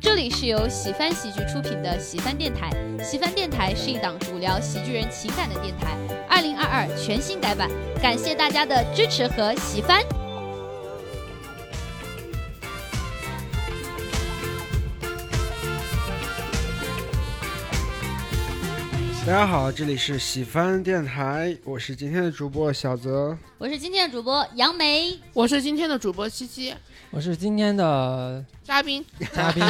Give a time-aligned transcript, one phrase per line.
[0.00, 2.70] 这里是由喜翻喜剧出品的喜翻电台。
[3.04, 5.94] 喜翻电台是一档主聊喜剧人情感的电台，
[6.26, 7.68] 二零二二全新改版，
[8.00, 10.02] 感谢大家的支持和喜翻。
[19.26, 23.36] 大家好，这里是喜番电台，我是今天的主播小泽。
[23.58, 26.74] 我是今天的主播杨梅，我是今天的主播七七，
[27.10, 29.04] 我是今天的嘉宾。
[29.32, 29.62] 嘉宾，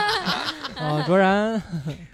[0.80, 1.62] 哦，卓然，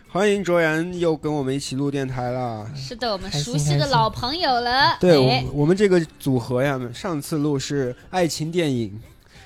[0.08, 2.68] 欢迎卓然又跟我们一起录电台了。
[2.74, 4.96] 是的，我们熟悉的老朋友了。
[5.00, 9.00] 对，我哎们我们这个组合呀，上次录是爱情电影，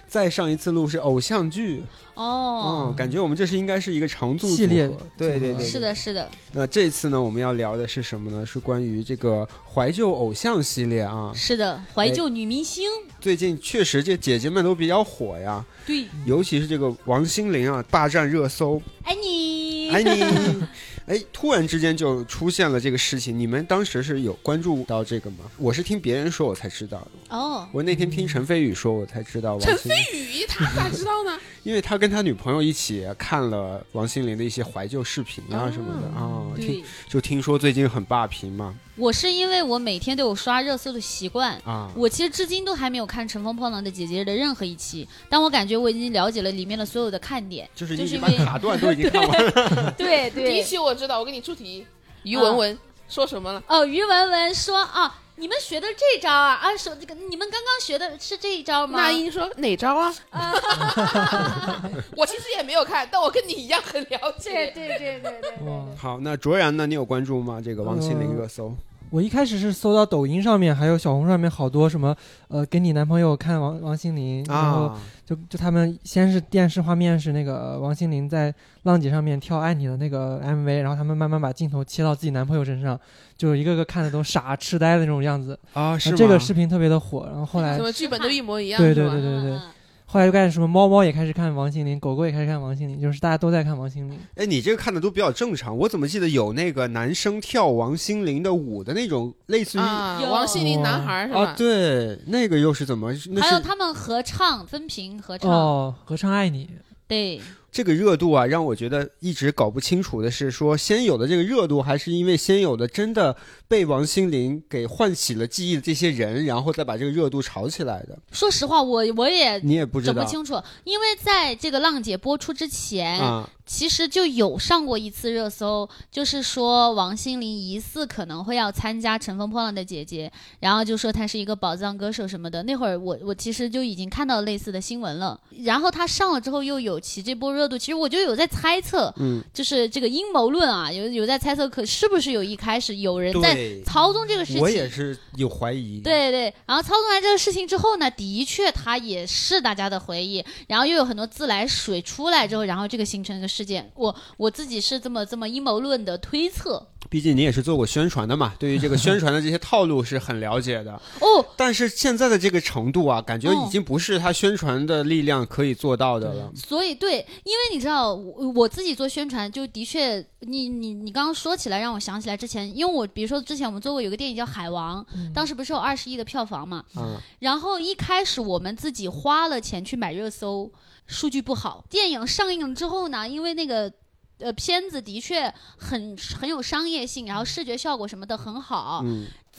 [0.09, 1.83] 再上一次录是偶像剧。
[2.15, 4.89] 哦嗯，，感觉我们这是应该是一个常驻系列
[5.19, 5.79] 对对对，是。
[5.79, 8.47] 的，是的，那这次呢，我们要聊的是什么呢？
[8.47, 11.31] 是关于这个怀旧偶像系列啊。
[11.35, 12.89] 是的，怀旧女明星，
[13.21, 18.81] 最近确实这姐姐们都比较火呀，对，尤其是这个王心凌啊，霸占热搜。
[19.03, 20.25] 爱你，爱你，
[21.07, 25.39] 哎，突然之间就出现了这个事情，你们当时是有关注到这个吗？
[25.57, 31.39] 我是听别人说我才知道的，哦，我那天听陈飞宇说，我才知道王陈心凌，宇他咋知道呢？
[31.63, 41.53] 因为他跟他女朋友一起看了王心凌的一些怀旧视频啊什么的啊，听，就听说最近很霸屏嘛我是因为我每天都有刷热搜的习惯。
[41.65, 47.69] 啊，我其实至今都还没有看《乘风破浪的姐姐》的任何一期，但我感觉我已经了解了里面的所有的看点。
[47.75, 51.87] 就是因为卡段都已经看完了， 对第一期我知道，我给你出题，
[52.23, 53.63] 于文文说什么了？
[53.69, 58.99] 哦，于文文说啊，你们学的这招啊，啊，手这个你们刚刚学的是这一招吗？
[58.99, 60.15] 那英说哪招啊？
[62.17, 64.73] 我其实也没有看，但我跟你一样很了对解。
[64.73, 65.53] 对对对对
[65.97, 66.87] 好，那卓然呢？
[66.87, 67.61] 你有关注吗？
[67.63, 68.75] 这个王心凌热搜
[69.11, 72.15] 我一开始是搜到抖音上面，还有小红上面好多什么，
[72.49, 82.99] 呃，给你男朋友看王王心凌，然后啊，就就他们先是电视画面是那个王心凌在浪姐上面跳爱你的那个 MV，然后他们慢慢把镜头切到自己男朋友身上，
[83.37, 85.59] 就一个个看的都傻痴呆的那种样子。
[85.73, 88.81] 啊，是吗这个视频特别的火，然后后来怎么剧本都一模一样？
[88.81, 89.61] 对对对对对嗯
[90.09, 94.17] 后来就开始什么猫猫也开始看王心凌，狗狗也开始看王心凌，就是大家都在看王心凌。
[94.37, 101.55] 哎，你这个看的都比较正常，我怎么记得有那个男生跳王心凌的舞的那种，类似于啊，有王心凌男孩是啊吧？
[101.59, 103.13] 对，那个又是怎么？
[103.31, 106.71] 那还有他们合唱分屏合唱，哦，合唱爱你，
[107.09, 107.41] 对，
[107.73, 113.37] 这个热度啊，让我觉得一直搞不清楚的是，说先有的这个热度，还是因为先有的真的
[113.69, 118.19] 被王心凌给唤起了记忆的这些人，然后再把这个热度炒起来的？
[118.33, 123.49] 说实话，我我也你也不知道整不清楚，因为在这个浪姐播出之前，啊？
[123.67, 132.63] 其实就有上过一次热搜，就是说王心凌疑似可能会要参加《乘风破浪的姐姐》，然后就说她是一个宝藏歌手什么的。
[132.63, 135.41] 那会儿我我其实就已经看到类似的新闻了。
[135.65, 144.61] 然后她上了之后又有其这波热度，其实我就有在猜测，嗯，就是这个阴谋论啊，有有在猜测，可是不是有一开始有人在对，操纵这个事情？
[144.61, 153.91] 我也是有怀疑。，对对，然后操纵完这个事情之后呢，的确它也是大家的回忆，然后又有很多自来水出来之后，然后这个形成一个事件。
[153.95, 160.93] 我我自己是这么这么阴谋论的推测毕竟你也是做过宣传的嘛，对于这个宣传的这些套路是很了解的。
[161.21, 161.45] 哦。
[161.57, 166.53] 但是现在的这个程度啊，感觉已经不是他宣传的力量可以做到的了。
[166.55, 180.71] 所以对，因为你知道，我我自己做宣传，就的确，你你你刚刚说起来，让我想起来之前，因为我比如说之前我们做过有个电影叫《海王》，当时不是有二十亿的票房嘛，嗯，然后一开始我们自己花了钱去买热搜，
[181.07, 181.85] 数据不好。
[181.89, 183.91] 电影上映了之后呢，因为那个
[184.39, 189.03] 呃片子的确很很有商业性，然后视觉效果什么的很好，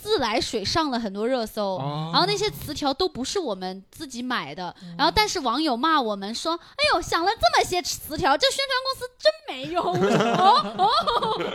[0.02, 1.76] 自来水上了很多热搜。
[1.78, 9.84] 哦然后那些词条都不是我们自己买的，然后但是网友骂我们说：“哎呦，想了这么些词条，这宣传公司真没用！”
[10.38, 10.90] 哦哦，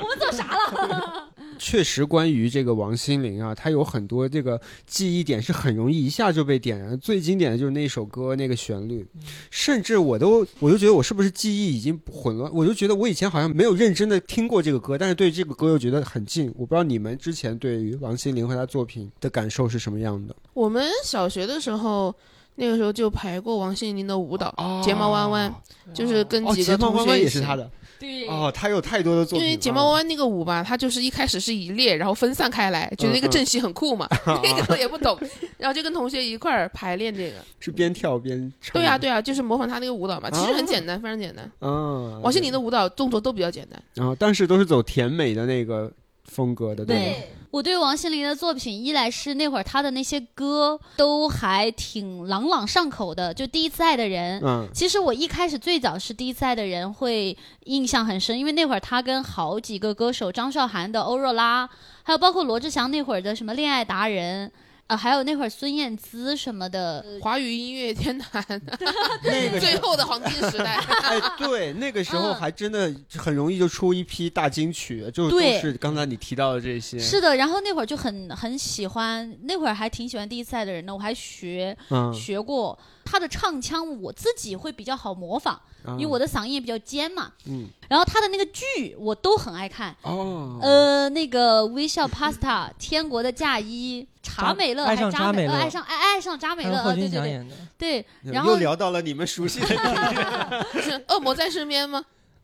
[0.02, 1.28] 我们做啥了？
[1.58, 6.98] 确实，关于这个王心凌啊，她有很多这个记忆点是很容易一下就被点燃。
[6.98, 9.06] 最经典的就是那首歌那个旋律，
[9.50, 16.52] 甚至我都我就觉得我是不是记忆已经混乱，我就觉得我以前好像没有认真的听过这个歌，但是对这个歌又觉得很近。
[16.56, 20.34] 我不知道你们之前对于王心凌和他作品的感受是什么样的？
[20.54, 22.14] 我们小学的时候，
[22.56, 25.54] 那个时候就排过王心凌的舞蹈，哦睫毛弯弯，
[25.94, 27.22] 就是跟哦，几个睫毛弯弯同学。
[27.22, 35.16] 也是他的对哦，他有太多的作品因，为睫毛弯弯那个舞吧，它就是一开始是一列，然后分散开来，觉得那个阵型很酷嘛， 那个时候也不懂，
[35.56, 37.36] 然后就跟同学一块儿排练这个。
[37.60, 38.72] 是边跳边唱。
[38.72, 41.48] 对啊、对啊、就是模仿他那个舞蹈嘛，其实很简单，非常简单。
[41.60, 43.80] 嗯，王心凌的舞蹈动作都比较简单。
[43.94, 45.88] 然后但是都是走甜美的那个
[46.24, 54.40] 风格的，对，我对王心凌的作品，一来是那会儿她的那些歌都还挺朗朗上口的，就《第一次爱的人》。
[54.42, 61.66] 嗯，其实我一开始最早是《第一次爱的人》会印象很深，因为那会儿她跟好几个歌手，张韶涵的《欧若拉》，
[62.02, 64.48] 还有包括罗志祥那会儿的什么《恋爱达人》。
[64.92, 68.44] 啊，还有那会儿孙燕姿什么的，华语音乐天坛
[69.24, 70.74] 那个最后的黄金时代。
[71.02, 76.98] 哎，对，那个时候嗯还真的很容易就出一批大金曲，就都是刚才你提到的这些。
[76.98, 77.36] 是的。
[77.36, 85.58] 然后那会儿就很很喜欢，那会儿还挺喜欢《第一次爱的人》的，我还学嗯，学过他的唱腔，我自己会比较好模仿，
[85.98, 87.30] 因为我的嗓音也比较尖嘛。
[87.46, 97.46] 嗯然后他的那个剧我都很爱看，哦，呃，那个微笑 Pasta、 天国的嫁衣、查美乐，还扎呃扎美乐爱上爱爱上扎美乐，对对对。
[97.76, 98.06] 对。
[98.22, 99.66] 然后又聊到了你们熟悉的
[100.80, 102.02] 是恶魔在身边吗？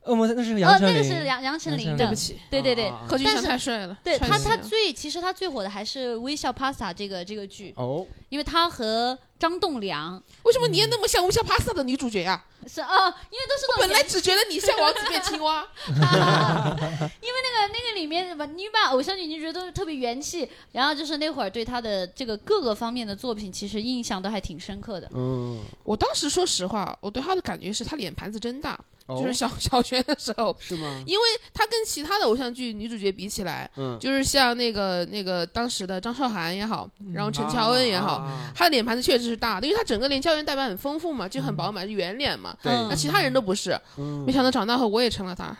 [0.09, 2.87] 恶魔那是呃杨，丞琳，那个是杨杨丞琳的对不，起，对对对。
[2.87, 3.97] 啊贺军翔但是太帅了。
[4.03, 12.43] 对他，他最其实他最火的还是《微笑 Pasta》这个这个剧，哦，因为他和张栋梁为什么你也那么像《微笑 Pasta》的女主角呀？
[12.67, 15.65] 是哦，因为都是本来只觉得你像王子变青蛙。
[15.87, 25.09] 因为那个那个里面吧，女版偶像剧你觉得都是特别元气，然后就是那会儿对他的这个各个方面的作品，其实印象都还挺深刻的。
[25.15, 28.79] 嗯，我当时说实话，我对他的感觉是他脸盘子真大，哦
[29.17, 31.01] 就是小 小学的时候，是吗？
[31.05, 31.23] 因为
[31.53, 42.55] 她跟其他的偶像剧女主角比起来，嗯，就是像那个那个当时的张韶涵也好，然后陈乔恩也好，啊她的脸盘子确实是大的，因为她整个脸胶原蛋白很丰富嘛，就很饱满，是圆脸嘛。
[42.61, 45.55] 对嗯那其他人都不是，嗯没想到长大后我也成了她，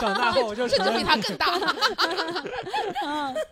[0.00, 1.58] 长大后我就甚至比他更大。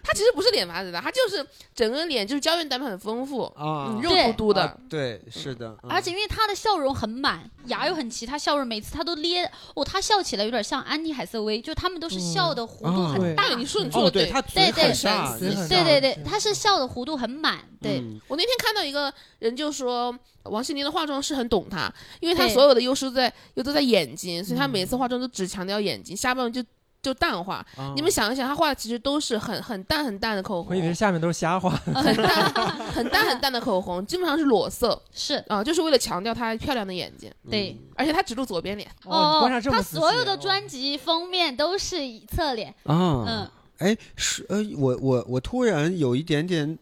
[0.03, 1.45] 他其实不是脸麻子的，他就是
[1.75, 4.77] 整个脸就是胶原蛋白很丰富，啊嗯，肉对嘟嘟的啊。
[4.89, 13.49] 对，是的，嗯而且因为他的笑容很满，牙又很齐，他笑容每次他都咧，哦，他笑起来有点像安妮海瑟薇，就他们都是笑的弧度啊很大。
[13.49, 14.31] 对，你说你说的对。
[14.31, 26.63] 他嘴对对对对对对是，她是笑的弧度很满，对，嗯我那天看到一个人就说，王心凌的化妆师很懂她，因为她所有的优势在又都在眼睛，所以她每次化妆都只强调眼睛，下半部就
[27.03, 27.65] 就淡化。
[27.77, 31.71] 啊你们想一想，她画的其实都是很很淡很淡的口红我以为，下面都是瞎画。
[31.95, 32.53] 很淡
[32.93, 37.33] 很淡很淡的口红，基本上是裸色是，啊、就是为了强调她漂亮的眼睛。
[37.51, 37.77] 对。
[37.97, 41.97] 而且她只露左边脸，哦，你观察这么她所有的哦专辑封面都是
[42.29, 46.79] 侧脸，啊，嗯，哎，是呃，我我我突然有一点点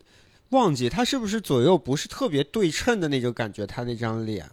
[0.50, 3.66] 忘记，他是不是左右不是特别对称的那种感觉？
[3.66, 4.50] 他那张脸她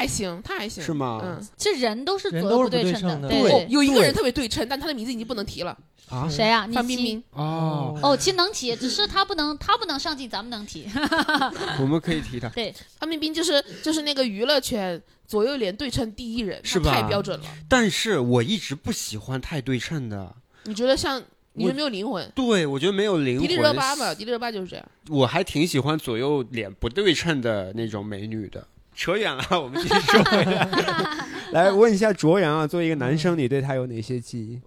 [0.00, 5.76] 还行，他还行，是吗嗯，这人都是人都是不左右对对称的对对哦，有一个人特别对称，但他的名字已经不能提了，
[6.08, 6.66] 啊谁啊？
[6.72, 7.22] 范冰冰。
[7.32, 10.88] 哦，哦，其实能提，只是他不能，他不能上镜，咱们能提。
[11.78, 12.48] 我们可以提他。
[12.48, 17.44] 对，范冰冰就是就是那个娱乐圈左右脸对称第一人，是她太标准了。
[17.68, 21.22] 但是我一直不喜欢太对称的，你觉得像
[21.52, 22.32] 你我觉得没有灵魂？
[22.34, 23.76] 对我觉得没有灵魂迪丽热魂。
[23.76, 24.88] 巴嘛，迪丽热巴就是这样。
[25.10, 28.66] 我还挺喜欢左右脸不对称的那种美女的。
[29.00, 30.68] 扯远了， 我们继续说回来。
[31.52, 34.60] 来问一下卓然啊，作为一个男生，你对他有哪些记忆？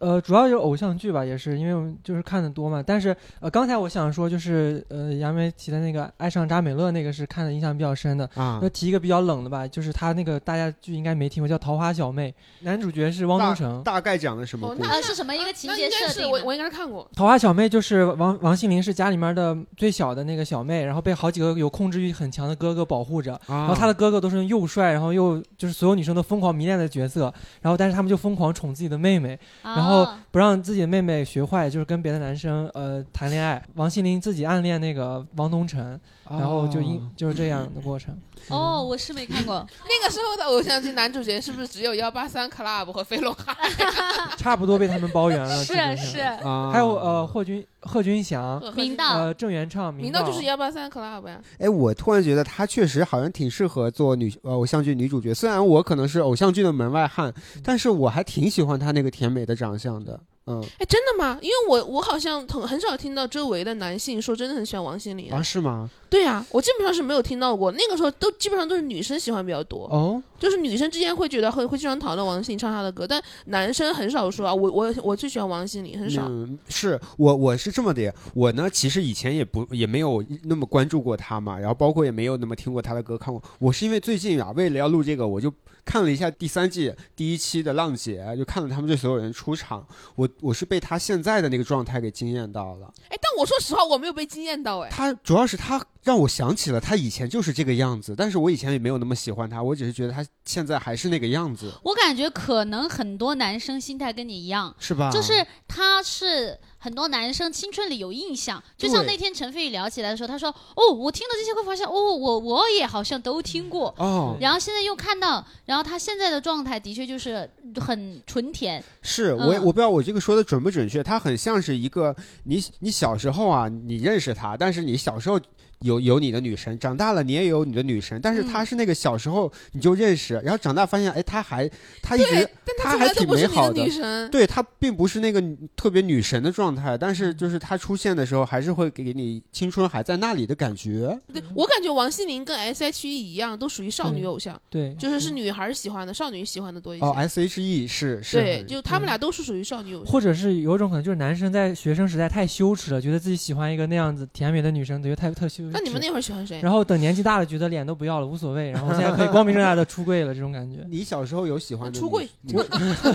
[0.00, 2.82] 呃，主要就是偶像剧吧，也是因为我们就是看的多嘛。
[2.86, 8.28] 但是呃，刚才我想说，就是呃，杨梅提的那个《爱上扎美乐》那个是看的印象比较深的。
[8.34, 13.82] 啊要提一个比较冷的吧，就是他那个大家剧应该没听过，叫《桃花小妹》，男主角是汪东城。
[13.82, 14.90] 大概讲的什么哦故事？
[14.90, 17.08] 呃，是什么一个情节设定我我应该是看过。
[17.14, 27.32] 桃花小妹就是王王心凌是家里面的最小的那个小妹，然后被好几个有控制欲很强的哥哥保护着，啊然后他的哥哥都是又帅，然后又就是所有女生都疯狂迷恋的角色，
[27.62, 33.62] 然后但是他们就疯狂宠自己的妹妹，然后啊不让自己的妹妹学坏，就是跟别的男生呃谈恋爱。
[33.74, 38.14] 王心凌自己暗恋那个王东城，然后就因、就是这样的过程。
[38.48, 39.54] 哦，我是没看过。
[39.88, 43.56] 那个时候的偶像剧男主角是不是只有幺八三 club 和飞龙海？
[44.36, 45.64] 差不多被他们包圆了。
[45.64, 51.40] 是是，啊还有呃霍军贺军翔，明道呃郑元畅，明道道就是幺八三 club 呀。
[51.58, 55.32] 哎，我突然觉得他确实好像挺适合做女呃偶像剧女主角。
[55.32, 57.32] 虽然我可能是偶像剧的门外汉，
[57.64, 60.18] 但是我还挺喜欢他那个甜美的长相的。
[60.48, 61.36] 嗯哎，真的吗？
[61.42, 65.28] 因为我我好像很很少听到周围的男性说真的很喜欢王心凌。
[65.28, 65.90] 啊，是吗？
[66.08, 67.72] 对呀、我基本上是没有听到过。
[67.72, 76.24] 那个时候都基本上都是女生喜欢比较多，哦，就是女生之间会觉得会会经常讨论王心凌唱她的歌，但男生很少说啊，我我我最喜欢王心凌，很少。
[76.28, 83.42] 嗯，是我我是这么的，我呢其实以前也不也没有那么关注过她嘛，然后包括也没有那么听过她的歌，看过。
[83.58, 85.52] 我是因为最近啊，为了要录这个，我就
[85.86, 92.92] 看了一下第三季第一期的浪姐，就看了他们这所有人出场，我我是被他现在的那个状态给惊艳到了。
[93.08, 94.90] 哎，但我说实话，我没有被惊艳到哎。
[94.90, 105.10] 他主要是她让我想起了他以前就是这个样子，但是我以前也没有那么喜欢他，我只是觉得他现在还是那个样子，我感觉可能很多男生心态跟你一样，是吧？
[105.10, 110.48] 就是他是很多男生青春里有印象，就像那天陈飞宇聊起来的时候，他说
[110.78, 125.40] ：“哦，我听了这些会发现，哦，我我也好像都听过。”哦，然后现在又看到，然后他现在的状态的确就是很纯甜，是我也嗯我不知道我这个说的准不准确，他很像是一个你你小时候啊，你认识他，但是你小时候。
[125.80, 131.68] 有有你的女神，长大了你也有你的女神，但是她是那个小时候你就认识，然后长大发现，哎，她还
[132.02, 134.30] 她一直对，但他还从来都挺美好不是你的女神。
[134.30, 135.42] 对她并不是那个
[135.76, 141.18] 特别女神的状态，但是就是她出现的时候，还是会给你青春还在那里的感觉。
[141.32, 147.04] 对我感觉王心凌跟 S.H.E 一样，都属于少女偶像，对，就是是女孩喜欢的，少女喜欢的多一些。
[147.04, 150.12] 哦，S H E 是是对，就他们俩都是属于少女偶像。
[150.12, 155.78] 或者是有一种可能，就是男生在学生时代太羞耻了，觉得自己喜欢一个那样子甜美的女生，觉得太特羞耻。
[155.78, 156.60] 那你们那会儿喜欢谁？
[156.60, 160.84] 然后等年纪大了，觉得脸都不要了，无所谓，然后现在可以光明正大的出柜了，这种感觉。
[160.90, 162.62] 你小时候有喜欢的出柜女女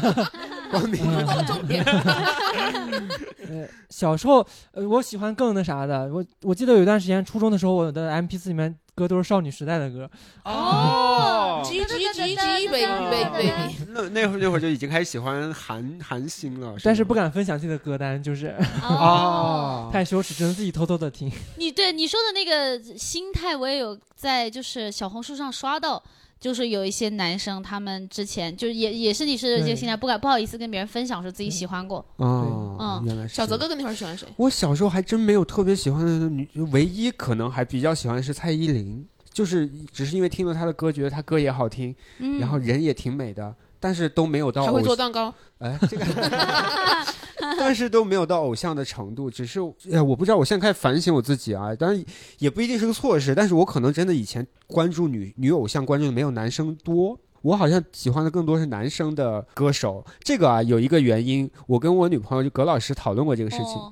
[0.72, 1.84] 光明正大到了重点。
[3.50, 6.10] 呃，小时候，呃，我喜欢更那啥的。
[6.14, 10.08] 我我记得有一段时间，初中的时候，我的 M P 四里面歌都是少女时代的歌。
[10.44, 21.32] 哦 G G G G baby baby baby，那那会儿那会儿就已经开始喜欢韩韩星了，吗但是不敢分享自己的歌单，就是哦，太羞耻，只能自己偷偷的听。
[21.58, 26.02] 你对你说的那个心态，我也有在就是小红书上刷到，
[26.42, 32.04] 就是有一些男生他们之前就是也也是你是这个对心态，不敢不好意思跟别人分享说自己喜欢过。
[32.16, 34.28] 哦，嗯原来是小泽哥哥那会儿喜欢谁？
[34.38, 45.34] 我小时候还真没有特别喜欢的女，唯一可能还比较喜欢的是蔡依林，就是只是因为听了她的歌，觉得她歌也好听，嗯，然后人也挺美的，但是都没有到还会偶做蛋糕。
[45.58, 46.06] 哎，这个，
[47.60, 49.60] 但是都没有到偶像的程度，只是，
[49.92, 52.06] 哎，我不知道，我现在开始反省我自己啊，当然
[52.38, 57.20] 也不一定是个错事，但是我可能真的以前关注女女偶像关注的没有男生多。
[57.42, 63.66] 我好像喜欢的更多是男生的歌手，这个啊有一个原因，我跟我女朋友就葛老师讨论过这个事情。
[63.66, 63.92] 哦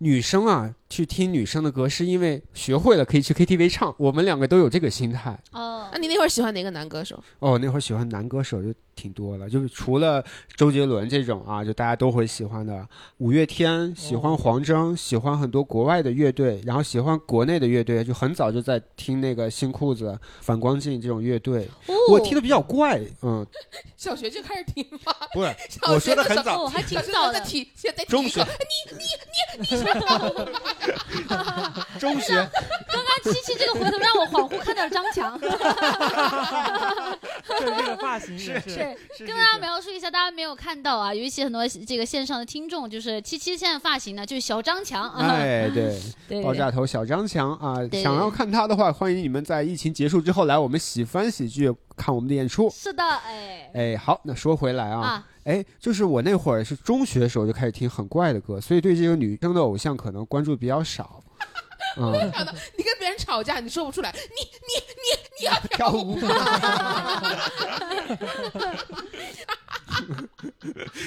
[0.00, 5.38] 女生啊去听女生的歌，是因为学会了可以去 KTV 唱，我们两个都有这个心态。
[5.52, 7.22] 哦那，你那会儿喜欢哪个男歌手？
[7.38, 10.22] 哦，那会儿喜欢男歌手就挺多了，就是除了
[10.54, 12.86] 周杰伦这种啊，就大家都会喜欢的，
[13.18, 21.68] 五月天，喜欢黄征，喜欢很多国外的乐队，然后喜欢国内的乐队，就很早就在听那个新裤子、反光镜这种乐队。
[21.86, 23.46] 哦我听的比较怪，嗯，
[23.96, 25.12] 小学就开始听吗？
[25.32, 27.34] 不是，小我说的很早哦，还挺早的。
[27.38, 28.44] 在听，现在中学一
[28.92, 30.48] 个，
[31.98, 35.50] 中学刚刚七七这个回头让我恍惚看到了张强，对，
[37.60, 38.70] 这个发型也是。
[38.70, 45.08] 是跟大家描述一下，大家没有看到啊，有一些很多这个线上的听众，就是七七现在发型呢，就是小张强。
[45.08, 46.42] 啊，哎，对， 对。
[46.42, 48.02] 爆炸头小张强啊，对。
[48.02, 52.70] 想要看他的话，欢迎你们在疫情结束之后来我们喜欢喜剧看我们的演出。
[52.70, 53.70] 是的，哎。
[53.74, 61.24] 哎，好，那说回来啊，啊，哎，就是我那会儿是中学的时候就开始听很怪的歌，所以对这个女生的偶像可能关注比较少。
[61.96, 62.12] 嗯，
[62.76, 64.18] 你跟别人吵架，你说不出来，你
[64.68, 66.20] 你你你要跳舞。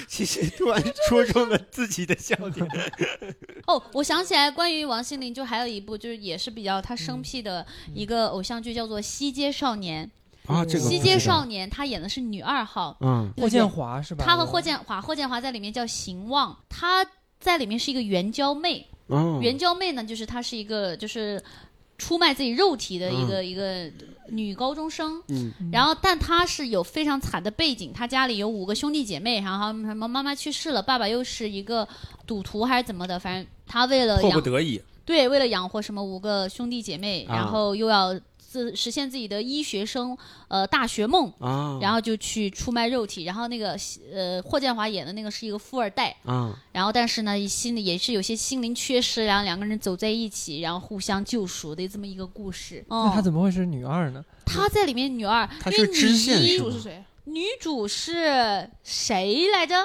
[0.07, 2.67] 其实突然戳中了自己的笑点。
[3.67, 10.07] 哦，我想起来，关于王心凌，就还有一部，就是也是比较她嗯生僻的一个偶像剧，叫做《西街少年》。
[10.47, 14.23] 啊，这个西街少年，她演的是女二号，嗯霍建华是吧？
[14.25, 17.05] 她和霍建华，霍建华在里面叫邢望，她
[17.39, 18.87] 在里面是一个援交妹。
[19.07, 21.41] 哦，援交妹呢，就是她是一个就是
[21.97, 23.91] 出卖自己肉体的一个、一个
[24.29, 25.21] 女高中生。
[25.27, 31.87] 嗯然后，但她是有非常惨的背景，她家里有五个兄弟姐妹，然后什么妈妈去世了，爸爸又是一个
[32.25, 34.81] 赌徒还是怎么的，反正她为了迫养不得已。
[35.03, 38.17] 对，为了养活什么五个兄弟姐妹，啊然后又要
[38.51, 40.17] 自实现自己的医学生
[40.49, 43.23] 呃大学梦，啊，然后就去出卖肉体。
[43.23, 43.77] 然后那个
[44.13, 52.83] 呃霍建华演的那个是一个富二代，啊，然后但是呢心里也是有些心灵缺失，然后两个人走在一起，然后互相救赎的这么一个故事。
[52.89, 54.21] 那哦，她怎么会是女二呢？
[54.45, 57.03] 她在里面女二，女主是谁？
[57.23, 59.75] 女主是谁来着？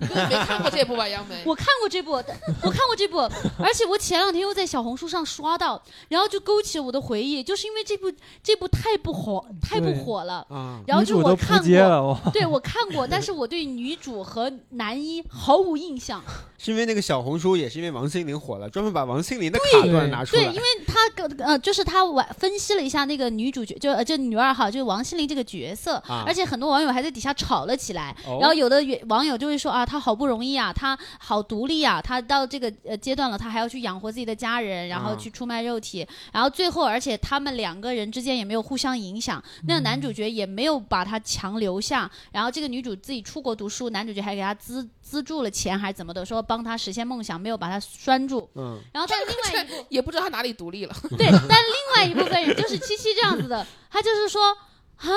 [0.00, 1.42] 你根本没看过这部吧，杨梅？
[1.46, 2.12] 我看过这部，
[2.62, 3.18] 我看过这部，
[3.58, 10.46] 而且我前两天又在小红书上刷到，然后就勾起了我的回忆，就是因为这部这部太不火，太不火了。
[10.48, 16.22] 啊，然后就女主都扑我看过，街了， 对我看过，但是我对女主和男一毫无印象。
[16.58, 20.60] 是因为那个小红书也是因为王心凌火了，专门把王心凌的卡段拿出来对，因。
[20.62, 28.14] 为他个呃，就是他完分析了一下那个女主角，就呃就女二号，就是王心凌这个角色，啊而且很多网友还在底下吵了起来。
[28.24, 48.48] 哦然后有的网网友就会说啊，他好不容易啊，他好独立啊，他到这个呃阶段了，他还要去养活自己的家人，然后啊去出卖肉体，然后最后而且他们两个人之间也没有互相影响，那个男主角也没有把他强留下，然后这个女主自己出国读书，男主角还给他资资助了钱还是怎么的，说帮他实现梦想，没有把他拴住。
[48.54, 50.96] 嗯，然后但另外一部也不知道他哪里独立了。
[51.18, 54.56] 对，但另外一部分人就是七七这样子的，他就是说
[54.96, 55.08] 啊。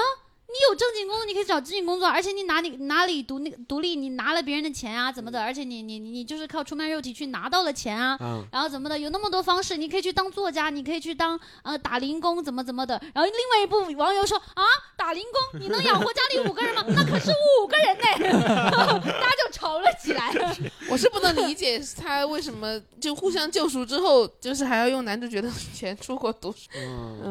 [0.48, 5.42] 你有正经工作，你可以找正经工作，而且你哪里哪里独那个独立，你拿了别人的钱啊，怎么的？
[5.42, 8.98] 而且你你你你就是靠出卖肉体去拿到了钱啊，啊，然后怎么的？
[8.98, 13.02] 有那么多方式，你可以去当作家，你可以去当呃打零工，怎么怎么的。
[13.14, 14.64] 然后另外一部网友说啊，
[14.96, 16.86] 打零工你能养活家里五个人吗？
[16.96, 18.40] 那可是五个人呢，
[19.04, 20.32] 大家就吵了起来。
[20.90, 26.70] 我是不能理解他为什么就互相救赎之后，就是还要用男主角的钱出国读书。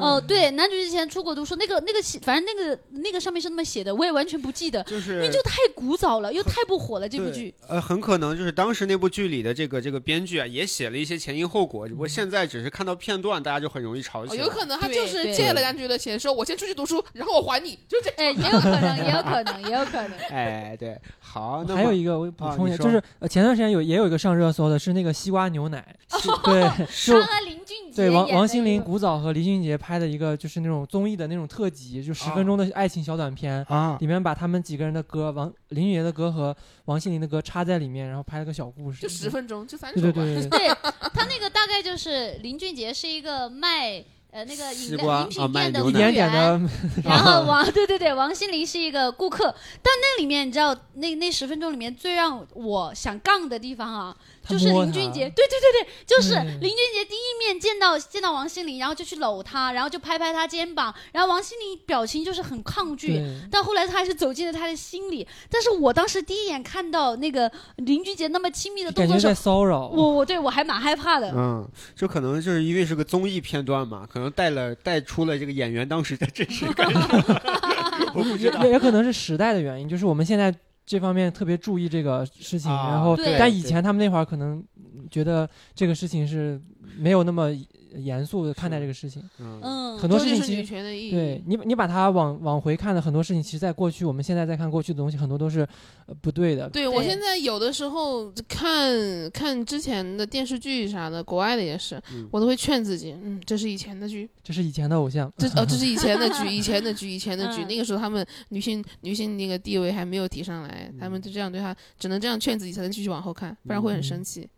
[0.00, 7.54] 哦，对，男主之前出国读书，那个那个，反正那个那个上面是那么写的，我也完全不记得，就是因为就太古早了，又太不火了这部剧。
[7.68, 14.42] 呃，很可能就是当时那部剧里的这个这个编剧啊，也写了一些前因后果，只不过现在只是看到片段，大家就很容易吵哦起来。
[14.42, 18.10] 有可能他就是借了男主角的钱，说我先出去读书，然后我还你，就这。
[18.16, 20.18] 哎，也有可能，也有可能，也有可能。
[20.30, 25.84] 哎，对，好，那还有一个我补充一下，啊就是呃前段时间有也有一个上热搜的是那个西瓜牛奶，
[26.44, 40.12] 对，他就和林俊杰对王王心凌、古早和林俊杰拍的一个就是那种综艺的那种特辑，就十分钟的爱情小短片，啊，里面把他们几个人的歌，王林俊杰的歌和王心凌的歌插在里面，然后拍了个小故事，就十分钟，就三对首吧。
[40.14, 40.68] 对对对对， 对。
[41.14, 45.90] 他那个大概就是林俊杰是一个卖呃那个饮料饮品啊卖店的牛奶。
[45.90, 46.60] 一点点的，
[47.04, 49.44] 然后王对对对，王心凌是一个顾客，
[49.80, 54.16] 但那里面你知道那那十分钟里面最让我想杠的地方啊，
[54.48, 63.22] 就是林俊杰，对对对对，就是林俊杰第一面见到见到王心凌，然后就去搂她，然后就拍拍她肩膀，然后王心凌表情就是很抗拒。
[63.50, 71.32] 但后来他还是走进了他的心里，但是我当时第一眼看到那个林俊杰那么亲密的动作时候感觉在，骚扰，我我对我还蛮害怕的。
[71.34, 77.00] 嗯，就可能就是因为是个综艺片段嘛，可能带了带出了这个演员当时的真实感受。
[78.14, 80.54] 我不知道也也可能是时代的原因，就是我们现在
[80.86, 86.60] 这方面特别注意这个事情，啊然后对但以前他们那会儿可能嗯觉得这个事情是
[86.98, 87.50] 没有那么
[87.96, 89.22] 严肃的看待这个事情。
[89.38, 91.10] 嗯，嗯，很多事情其实权的意义。
[91.10, 95.60] 对你，你把它往往回看的很多事情，其实在过去，我们现在在看过去的东西，很多都是、
[96.06, 96.68] 呃、不对的。
[96.70, 114.48] 对我现在有的时候看看之前的电视剧啥的，国外的也是，嗯我都会劝自己，嗯，这是以前的剧，这是以前的偶像，这哦这是以前的剧， 以前的剧，以前的剧，嗯那个时候他们女性女性那个地位还没有提上来，他们就这样对他，只能这样劝自己才能继续往后看，不然会很生气。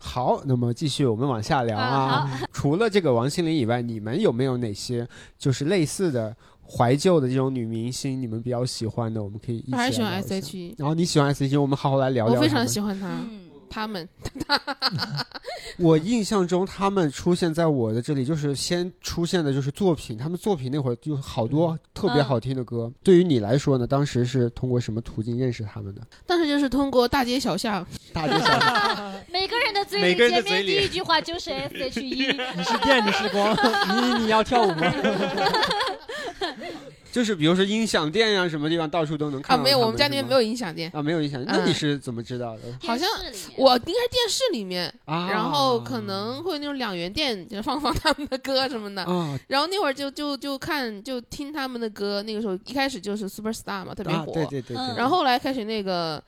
[0.00, 2.40] 好，那么继续我们往下聊啊啊。
[2.52, 5.06] 除了这个王心凌以外，你们有没有哪些
[5.36, 6.34] 就是类似的
[6.66, 9.22] 怀旧的这种女明星，你们比较喜欢的？
[9.22, 12.36] 我们可以一起我还喜欢来聊一下 S.H.E，然后你喜欢 S.H.E，我们好好来聊聊。
[12.36, 14.08] 我非常喜欢她，嗯，他们
[15.78, 22.90] 我印象中，他们出现在我的这里，就是先出现的就是作品，他们作品那会儿就好多特别好听的歌。
[23.02, 26.02] 对于你来说呢，当时是通过什么途径认识他们的？
[26.26, 32.26] 当时就是通过大街小巷，大街小巷 每个人的嘴里每个人的见面嘴里第一句话就是 S H E，
[32.56, 33.56] 你是电，你是光，
[34.16, 34.92] 你你要跳舞吗？
[37.10, 39.64] 就是比如说音响店呀、什么地方到处都能啊，看到。
[39.64, 41.42] 没有，我们家那边没有有音响店，啊，没有音响。
[41.46, 42.62] 那你是怎么知道的？
[42.86, 54.76] 好像电视里我应该是电视里面，啊，然后可能会那种两元店就放 放他们的歌什么的，啊然后那会儿就就就看就听他们的歌，那个时候一开始就是 Super Star 嘛，特别啊，火，对对对对。
[54.76, 56.22] 嗯然后后来开始那个，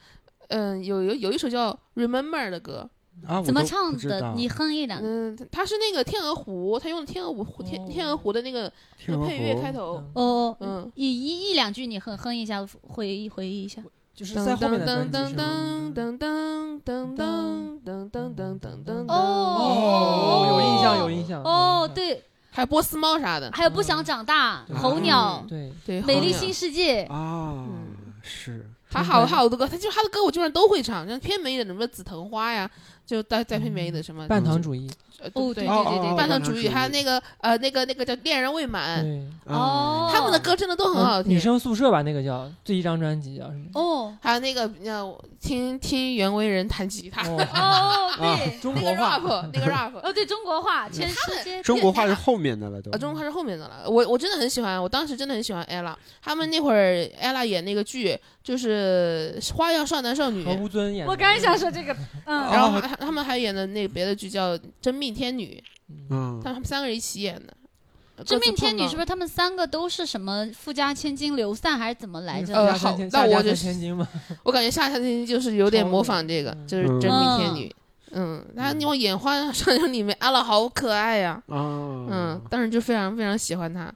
[0.48, 2.88] 嗯，有有有一首叫 Remember 的歌，
[3.26, 3.96] 啊，怎么唱？
[3.96, 5.06] 的你哼一两句。
[5.06, 8.72] 嗯，他是那个天鹅湖，他用的天鹅湖天天鹅湖的那个
[9.06, 13.82] 配乐开头，哦，嗯，一一一两句你哼哼一下，回忆回忆一下。
[14.12, 15.94] 就是噔在后面的噔专辑噔？
[15.94, 21.42] 噔噔噔噔噔噔噔噔噔噔，哦，有印象，有印象。
[21.42, 27.04] 哦，对，还有波斯猫啥的，还有不想长大、对候鸟、对，对，美丽新世界。
[27.04, 32.68] 啊嗯，是 他好好多歌，他就他的歌我基本上都会唱，像偏美一点的什么紫藤花呀，
[33.10, 34.88] 就带带黑莓的什么半糖主义。
[35.34, 39.04] 哦，对对对对对，半糖糖主义，还有那个呃那个那个叫恋人未满，
[39.44, 41.32] 哦，他们的歌真的都很好听。
[41.32, 43.64] 女生宿舍吧，那个叫第一张专辑叫什么？
[43.74, 52.98] 哦还有那个叫，听听袁惟仁弹吉他，哦，哦对，那个中国话 rap，那个 rap，哦对，中国话，全世界中国话是后面的了都啊，。
[52.98, 53.88] 中国话是后面的了。
[53.88, 55.94] 我我真的很喜欢，我当时真的很喜欢 ella。
[56.22, 61.10] 他们那会儿 ella 演那个剧就是《花样少男少女何》，吴尊演的。
[61.10, 61.94] 我刚想说这个，
[62.26, 65.62] 嗯，然后还他们还演的那个别的剧叫《真命天女》，
[66.10, 67.54] 嗯他们三个人一起演的。
[68.24, 69.06] 真命天女是不是？
[69.06, 72.54] 他们三个都是什么富家千金流散还是怎么来着？
[72.54, 74.06] 呃下好那我就千金嘛，
[74.44, 77.74] 我感觉夏夏千金就是有点模仿这个，嗯就是真命天女。
[78.12, 81.56] 嗯，然后那种眼花上人里面，阿拉好可爱呀、啊，
[82.10, 83.90] 嗯，当时就非常非常喜欢她。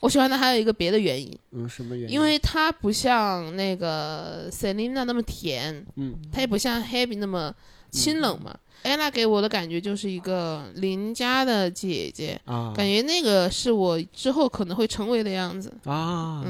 [0.00, 2.14] 我喜欢她还有一个别的原因，嗯，什么原因？
[2.14, 7.54] 因为她不像那个 Selina 那么甜，嗯她也不像 Happy 那么
[7.90, 8.56] 清冷嘛。
[8.84, 15.72] Ella 给我的感觉就是一个邻家的姐姐，啊，感觉那个是我之后可能会成为的样子。
[15.84, 16.44] 啊，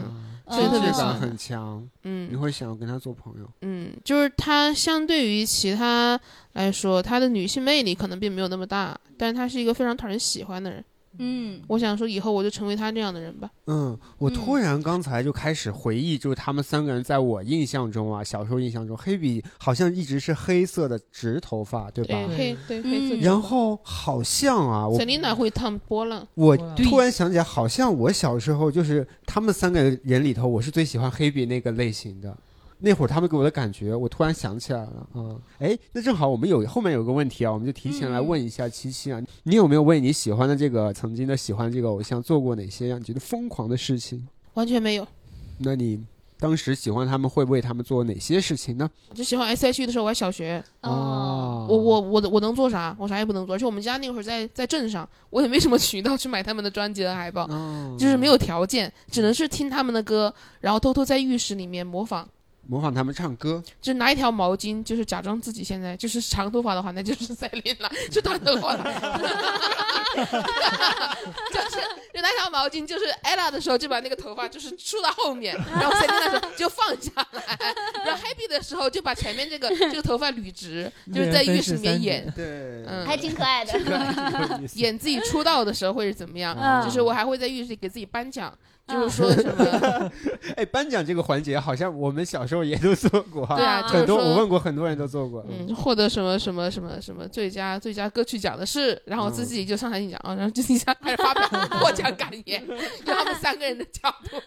[0.50, 3.50] 所以特别亲切感很强，嗯你嗯会想要跟她做朋友。
[3.62, 6.20] 嗯，就是她相对于其他
[6.52, 10.84] 来说，她的女性魅力可能并没有那么大，但是她是一个非常讨人喜欢的人。
[11.18, 13.50] 嗯，我想说，以后我就成为他这样的人吧。
[13.66, 22.14] 嗯，我突嗯然刚才就开始回忆，就是他们三个人在我印象中啊，小时候印象中，黑比好像一直是黑色的直头发，对吧？
[22.28, 23.22] 对，黑对黑色嗯头发。
[23.22, 32.36] 然后好像啊，我 Selina 会烫波浪，我突然想起来，好像我小时候就是他们三个人里头，我是最喜欢黑比那个类型的。
[32.78, 35.40] 那会儿他们给我的感觉，我突然想起来了嗯！
[35.58, 44.26] 哎、那正好我们有后面有个问题啊，我们就提前来问一下七七啊，你有没有为你喜欢的这个曾经的喜欢这个偶像做过哪些让你觉得疯狂的事情？
[44.54, 45.06] 完全没有。
[45.58, 46.04] 那你
[46.38, 48.90] 当时喜欢他们，会为他们做哪些事情呢？
[49.14, 52.94] 就喜欢 S.H.E 的时候，我还小学，哦，我我我我能做啥？
[53.00, 53.54] 我啥也不能做。
[53.54, 62.28] 而且我们家那会儿在在镇上，我也没什么渠道去买他们的专辑和海报，哦就是没有条件，只能是听他们的歌，然后偷偷在浴室里面模仿。
[62.68, 69.20] 模仿他们唱歌，就拿一条毛巾，就是假装自己现在就是长头发的话，那就是赛琳娜； 就短头发了，
[71.52, 71.76] 就是
[72.14, 77.42] 就拿条毛巾，就是 ella 的时候就把那个头发就是梳到后面，然后赛琳娜的时候就放下来，
[78.04, 83.76] 然后 happy 的时候就把前面这个 这个头发捋直，就是在浴室里面演对嗯还挺可爱的。
[84.74, 86.56] 演自己出道的时候会是怎么样。
[86.58, 88.52] 嗯就是我还会在浴室里给自己颁奖，
[88.86, 90.12] 就是说什么
[90.56, 101.48] 哎，颁奖这个环节好像我们小时候也都做过哈，对啊，嗯就是很多我问过很多人都做过，嗯，获得什么什么什么什么最佳最佳歌曲奖的是，然后我自己就上台领奖啊，然后就一下开始发表
[101.80, 102.64] 获奖感言，
[103.04, 104.40] 就他们三个人的角度，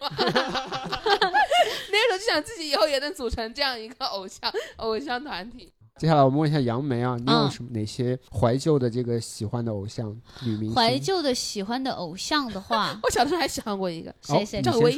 [1.92, 5.72] 那时候就想自己以后也能组成这样一个偶像偶像团体。
[6.00, 10.08] 接下来我们问一下杨梅啊，你有嗯什么哪些怀旧的这个喜欢的偶像
[10.42, 10.74] 女明星？
[10.74, 14.96] 怀旧的喜欢的偶像的话， 我小时候还喜欢过一个，谁谁哦赵薇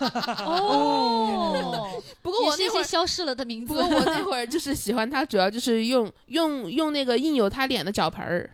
[0.46, 2.82] 哦， 不过我那会儿。
[2.82, 3.78] 些消失了的名字不。
[3.78, 8.50] 过我那会儿就是喜欢她，主要就是用用用那个印有她脸的脚盆儿，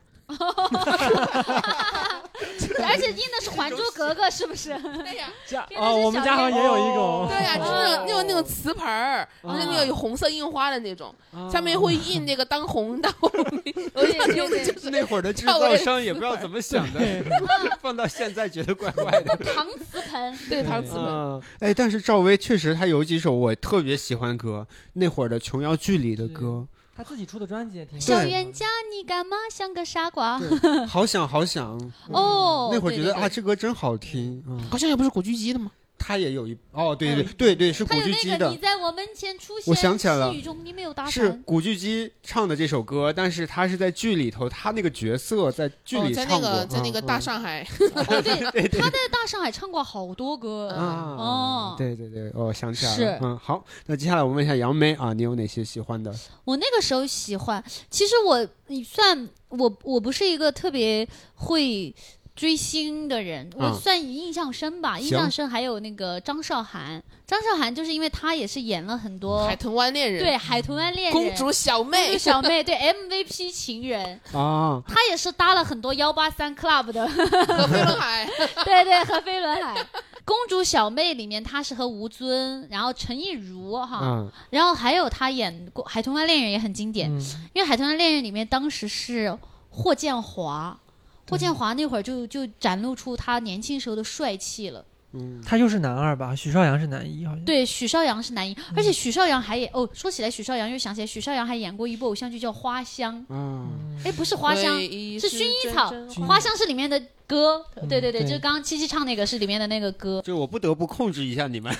[2.80, 4.70] 而且印的是《还珠格格》，是不是？
[4.78, 13.30] 对呀，家哦，我们家好像也有一种，对呀，就是那种那种那种瓷盆儿，哦就是那个有红色印花的那种，啊上面会印那个当红当红，
[14.36, 17.00] 用的 就是那会儿的制造商也不知道怎么想的，
[17.82, 19.36] 放到现在觉得怪怪的。
[19.38, 20.38] 搪瓷盆。
[20.48, 21.04] 对搪瓷盆。
[21.06, 26.66] 嗯，哎，但是赵薇确实她有几首我特别喜欢歌，那会儿的琼瑶剧里的歌，
[26.98, 30.36] 他自己出的专辑也挺好小冤家，你干嘛像个傻瓜？
[30.88, 35.70] 好想好想，哦，那会儿觉得啊，这歌真好听，嗯，好像也不是古巨基的吗？
[35.98, 40.30] 她也有一哦，对对对对，是古巨基的那个你，在我门前出现，我想起来了。
[40.32, 41.12] 细雨中你没有打伞。
[41.12, 47.20] 是古巨基唱的这首歌，但是他是在剧里头，他那个角色在剧哦，里唱过，在那个在那个大嗯。
[47.20, 50.72] 上海，哦， 对，他在大上海唱过好多歌。
[50.76, 51.74] 嗯啊，哦。
[51.76, 53.18] 对对对，哦，想起来了，是。
[53.22, 56.14] 嗯，好，那接下来我问一下杨梅啊，你有哪些喜欢的？
[56.44, 61.94] 我那个时候喜欢，其实我你算我我不是一个特别会
[62.38, 64.96] 追星的人，我嗯算印象深吧。
[64.96, 71.90] 印象深还有那个张韶涵，张韶涵就是因为她也是演了很多海豚湾恋人，对《海豚湾恋人》公主小妹。
[71.90, 78.24] 公妹主，小妹对 MVP 情人，啊，她也是搭了很多幺八三 club 的，和飞轮海，
[78.64, 79.84] 对 对，和飞轮海。
[80.24, 84.30] 公主小妹里面，她是和吴尊，然后陈亦儒哈，嗯。
[84.50, 87.18] 然后还有她演过《海豚湾恋人》也很经典，嗯，
[87.52, 89.36] 因为《海豚湾恋人》里面当时是
[89.70, 90.78] 霍建华，
[91.28, 94.84] 霍建华那会儿就就展露出他年轻时候的帅气了。
[95.12, 96.36] 嗯，他又是男二吧？
[96.36, 97.42] 许绍洋是男一，好像。
[97.44, 103.70] 对，许绍洋是男一，而且许绍洋还演哦，说起来许绍洋又想起来，许绍洋还演过一部偶像剧叫《花香》，嗯，
[104.04, 105.90] 哎，不是花香，是是薰衣草
[106.26, 108.26] 花香是里面的歌，嗯对对对，对。
[108.26, 110.22] 就是刚刚七七唱那个是里面的那个歌。
[110.24, 111.72] 就我不得不控制一下你们，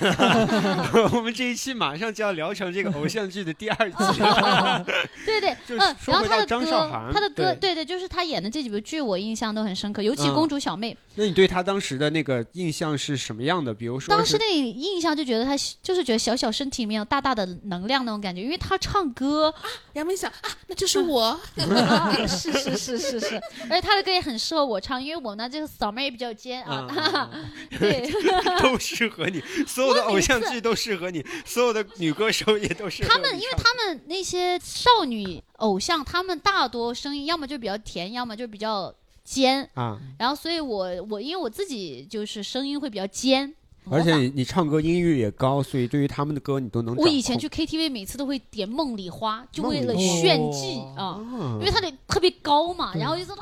[1.11, 4.21] 我们这一期马上就要聊成这个偶像剧的第二集。
[4.21, 4.85] 了，
[5.25, 7.73] 对对，嗯， 说回到然后他的张韶涵歌，他的歌，对。
[7.73, 13.73] 对对，就是他演的这几部剧，我印象都很深刻，尤其嗯《公主小妹》，那你对他当时的那个印象是什么样的？
[13.73, 19.53] 比如说当时那印象就觉得他就是觉得小小身体里面有大大的能量那种感觉，因为他唱歌，
[19.93, 27.31] 杨梅想啊，那就是我，啊是是是是是，而且他的歌也很适合我唱，因为我呢，这个嗓门也比较尖啊，啊，
[27.79, 28.11] 对，
[28.61, 39.69] 都适合你，所有的偶像剧都适合你，所有的女歌手也都适合他们，因为他们那些少女偶像，他们大多声音要么就比较甜，要么就比较尖。
[39.75, 43.55] 啊，然后，所以我我因为我自己就是声音会比较尖，
[43.89, 46.93] 而且你你唱歌音域也高，所以对于他们的歌你都能。
[46.97, 53.41] 我以前去 KTV 每次都会点《梦里花》，就为了炫技哦啊，啊因为它得特别高嘛，然后就说啊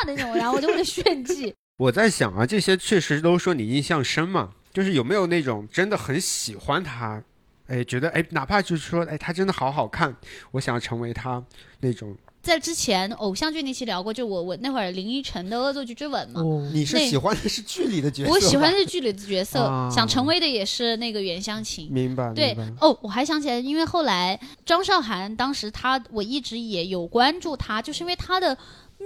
[0.00, 1.54] 啊那种，然后我就为了炫技。
[1.78, 7.22] 我在想啊，这些确实都说你印象深嘛，就是有没有那种真的很喜欢他，
[7.66, 10.14] 哎，觉得哎，哪怕就是说哎，他真的好好看，
[10.52, 11.42] 我想要成为他
[11.80, 12.16] 那种。
[12.42, 21.88] 在之前偶像剧那期聊过，就我我那会儿林依晨的《恶作剧之吻》嘛，哦，你是喜欢的是剧里的角色，我喜欢的是剧里的角色， 啊想成为的也是那个袁湘琴。
[21.92, 28.58] 明白，对白哦，我还想起来，因为后来张韶涵当时她，我一直也有关注她，就是因为她的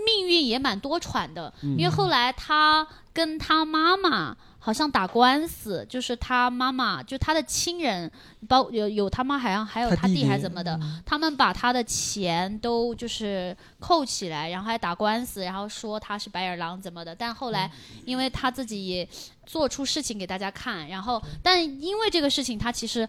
[0.05, 1.53] 命运也蛮多舛的。
[1.63, 8.11] 因为后来他跟他妈妈好像打官司，就是他妈妈就他的亲人，
[8.49, 17.15] 包有有他妈，好像还有他弟弟还是怎么的，他们把他的钱都就是扣起来，然后还打官司，然后说他是白眼狼怎么的。
[17.15, 17.71] 但后来
[18.05, 19.09] 因为他自己也
[19.47, 23.09] 做出事情给大家看，然后但因为这个事情，他其实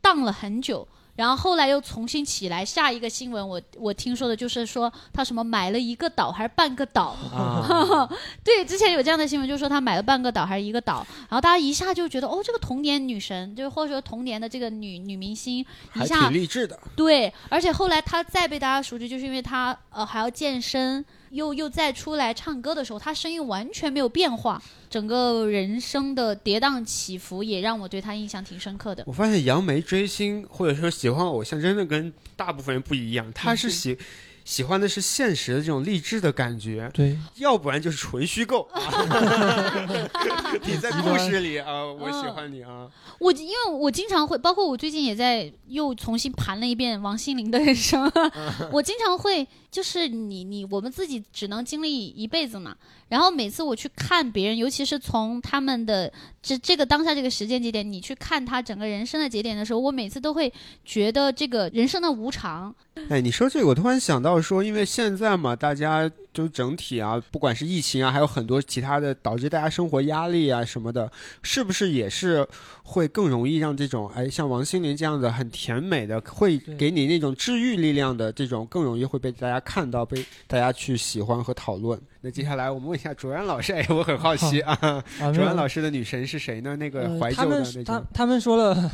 [0.00, 0.86] 荡了很久。
[1.18, 8.08] 然后后来又重新起来，下一个新闻我我听说的就是说他什么买了一个岛还是半个岛，啊，
[8.44, 15.66] 对，之前有这样的新闻，就是说他买了半个岛还是一个岛，然后大家一下就觉得哦，这个童年女神，就是或者说童年的这个女女明星，一
[15.98, 16.78] 还下挺励志的。
[16.94, 29.04] 对，而且后来她再被大家熟知，就是因为她呃还要健身，又又再出来唱歌的时候，他声音完全没有变化，整个人生的跌宕起伏也让我对他印象挺深刻的。
[29.06, 33.98] 我发现杨梅追星或者说喜欢偶像，真的跟大部分人不一样，他是喜。
[34.44, 38.66] 喜欢的是现实的这种励志的感觉，对，要不然就是纯虚构。
[40.64, 42.88] 你在故事里啊，我喜欢你啊，
[43.20, 48.10] 我因为我经常会，包括我最近也在又重新盘了一遍王心凌的人生，
[48.72, 52.76] 我经常会就是你你我们自己只能经历一辈子嘛，
[53.08, 56.10] 然后每次我去看别人，尤其是从他们的
[56.42, 60.52] 这这个当下这个时间节点，你去看他整个人生的节点的时候，我每次都会
[60.84, 62.74] 觉得这个人生的无常，
[63.08, 71.10] 哎，你说这个，我突然想到说，因为现在嘛，大家就整体啊，不管是疫情啊，还有很多其他的导致大家生活压力啊什么的，
[71.42, 72.46] 是不是也是
[72.82, 82.00] 会更容易让这种哎像王心凌这样的很甜美的，会给你那种治愈力量的这种，更容易会被大家看到，被大家去喜欢和讨论。
[82.28, 86.76] 那接下来我们问一下卓然老师，哎，我很好奇啊， 啊，卓然老师的女神是谁呢？
[86.76, 87.94] 那个呃怀旧的他们是那种。
[87.94, 88.90] 他他们说了，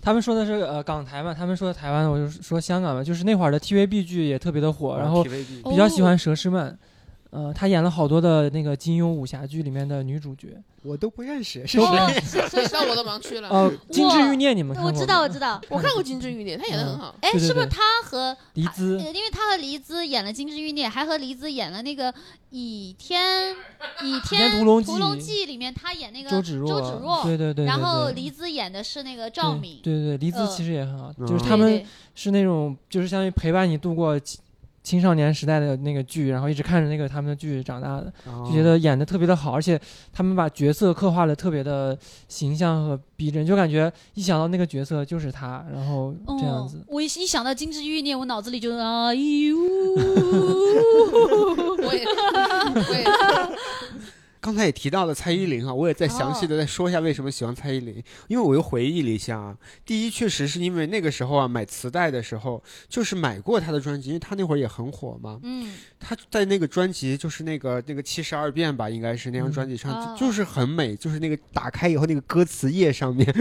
[0.00, 6.78] 他们说的是呃港台嘛，他们说的台湾，我就说香港嘛，就是那会儿的 TVB 剧也特别的火，然后比较喜欢佘诗曼，
[7.30, 12.20] 呃，她演了好多的那个金庸武侠剧里面的女主角，我都不认识，是哦谁？
[12.20, 13.48] 是是到我的盲区了。
[13.48, 14.96] 呃，金枝欲孽你们看过吗？
[14.96, 17.14] 我知道我知道，我看过《金枝欲孽》，他演的很好。
[17.20, 22.12] 哎，对对对是不是他和黎姿呃因为他和黎姿演了《金枝欲孽》，还和黎姿演了那个
[22.50, 23.54] 《倚天
[24.02, 31.84] 倚天天屠龙记龙记》里面，他演那个周芷若，周芷若对对对，然后黎姿演的是那个赵对敏，对对，黎姿呃其实也很好，嗯就是他们
[32.14, 34.40] 是那种就是相当于陪伴你度过青
[34.86, 38.12] 青少年时代的那个剧，然后一直看着那个他们的剧长大的，
[38.44, 39.76] 就觉得演的特别的好，而且
[40.12, 46.76] 他们把角色刻画的特别的形象和逼真，就感觉一想到那个角色就是他，然后这样子。
[46.76, 46.84] 哦。
[46.86, 49.56] 我一一想到《金枝欲孽》，我脑子里就啊呦，
[51.82, 52.04] 我也，
[52.76, 53.02] 我也。
[53.02, 53.10] 是，
[54.46, 59.56] 刚才也提到了蔡依林啊，我也再详细的再说一下为什么喜欢蔡依林，因为我又回忆了一下啊。
[59.84, 65.40] 第一，确实是因为那个时候啊，买磁带的时候就是买过她的专辑，因为她那会儿也很火嘛。
[65.42, 73.26] 嗯，她在那个专辑就是那个那个七十二变吧，应该是那张专辑上、嗯就就是很美，就是那个打开以后那个歌词页上面。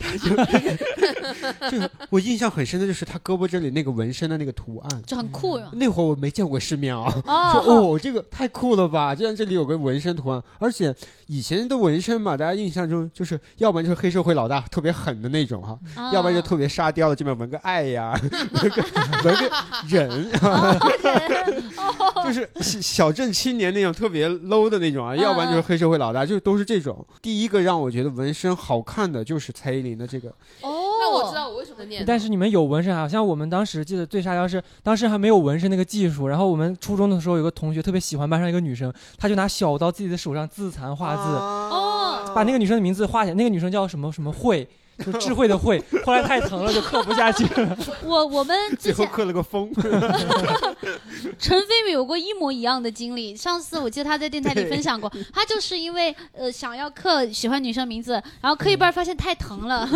[0.00, 0.36] 就
[1.70, 5.70] 就我印象很深的就是他胳膊这里那个纹身的那个图案，就很酷是吗？
[5.74, 7.10] 那会儿我没见过世面啊，
[7.52, 9.14] 说哦，哦，这个太酷了吧！
[9.14, 10.94] 居然这里有个纹身图案，而且
[11.26, 18.18] 以前的纹身嘛，大家印象中就是要不然就是黑社会老大特别狠的那种哈、啊要不然就特别沙雕的，这边纹个爱呀，
[18.52, 18.84] 纹个
[19.24, 19.50] 纹个
[19.88, 27.06] 人，哦就是小小镇青年那种特别 low 的那种啊，嗯要不然就是黑社会老大，就都是这种。
[27.22, 30.28] 第一个让我觉得纹身好看的就是蔡依林的这个，
[30.62, 32.04] 哦，那我知道我为什么念。
[32.06, 33.06] 但是你们有纹身啊？
[33.06, 44.68] 像我们当时记得最沙雕是，当时还没有纹身那个技术，然后我们初中的时候有个同学特别喜欢班上一个女生，她就拿小刀自己的手上自残画字，哦把那个女生的名字画下来，那个女生叫什么什么慧，
[45.04, 47.76] 就智慧的慧，后来太疼了就刻不下去了。
[48.04, 49.70] 我我们 最后刻了个风。
[51.38, 53.36] 陈飞宇有过一模一样的经历。
[53.36, 59.88] 上次我记得他在电台里分享过，他就是因为呃想要刻喜欢女生名字，然后刻一半发现太疼了。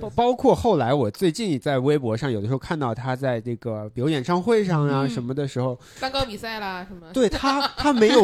[0.00, 8.22] 包包括后来我最近在微博上有的时候看到他在这个比如演唱会上啊嗯什么的时候，蛋糕比赛啦什么，对他他没有，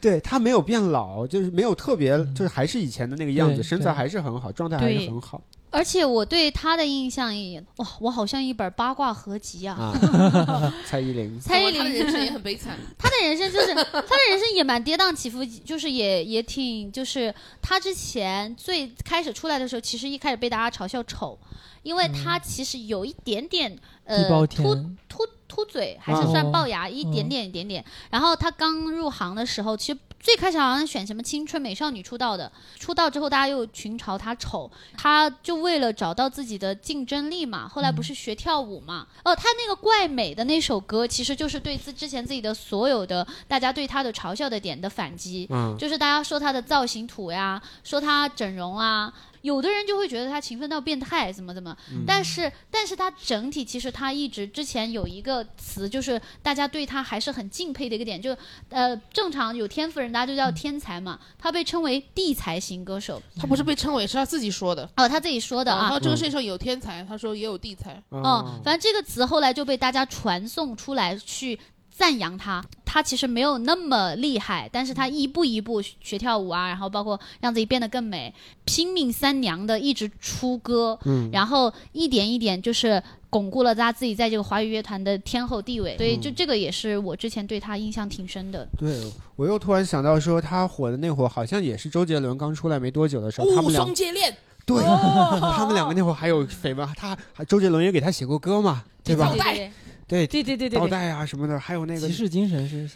[0.00, 9.74] 对他没有变老，就是没有特别，就是还是以前的那个样子，对身材对还是很好，状态还是对很好而且我对他的印象也哇，我好像一本八卦合集啊。
[9.74, 10.72] 啊。
[10.86, 21.36] 蔡依林，蔡依林的人生也，很悲惨， 他的人生就是他的人生也蛮跌宕起伏，就是也也挺就是他之前最开始出来的时候，其实一开始被大家嘲笑丑，
[21.82, 24.76] 因为他其实有一点点呃秃，
[25.08, 27.84] 秃秃嘴，还是算哦龅牙、一点点一点点。
[28.10, 39.06] 然后他刚入行的时候，其实最开始好像选什么青春美少女出道的，出道之后大家又群嘲她丑，她就为了找到自己的竞争力嘛，后来不是学跳舞嘛？
[39.22, 45.46] 哦，她那个怪美的那首歌，其实就是对自之前自己的所有的大家对她的嘲笑的点的反击。
[45.50, 49.12] 嗯，就是大家说她的造型土呀，说她整容啊，
[49.44, 51.76] 有的人就会觉得他勤奋到变态，怎么怎么。
[52.06, 58.34] 但是，但是他整体其实他一直之前有一个词，就是大家对他还是很敬佩的一个点，就
[58.70, 63.20] 呃，正常有天赋人大家就叫天才嘛，他被称为地才型歌手。
[63.36, 64.88] 他不是被称为，是他自己说的。
[64.96, 66.00] 哦，他自己说的啊然后。
[66.00, 68.02] 这个世界上有天才，他说也有地才。
[68.10, 71.58] 嗯，反正这个词后来就被大家传送出来去
[71.96, 72.64] 赞扬他。
[72.84, 78.32] 他其实没有那么厉害，但是他一步一步学跳舞啊，然后包括让自己变得更美，
[78.64, 85.96] 拼命三娘的一直出歌，嗯然后一点一点就是巩固了他自己在这个华语乐坛的天后地位。
[85.96, 88.64] 所以就这个也是我之前对他印象挺深的。
[88.78, 93.84] 对我又突然想到说，他火的那会儿好像也是周杰伦刚出来没多久的时候，他雾们俩
[94.64, 94.82] 对，
[95.52, 99.30] 他们两个那会儿还有绯闻，他还周杰伦也给他写过歌嘛，对吧？
[99.30, 99.70] 对对，对
[100.06, 100.78] 对对对对对。
[100.78, 102.88] 倒带啊什么的，还有那个骑士精神是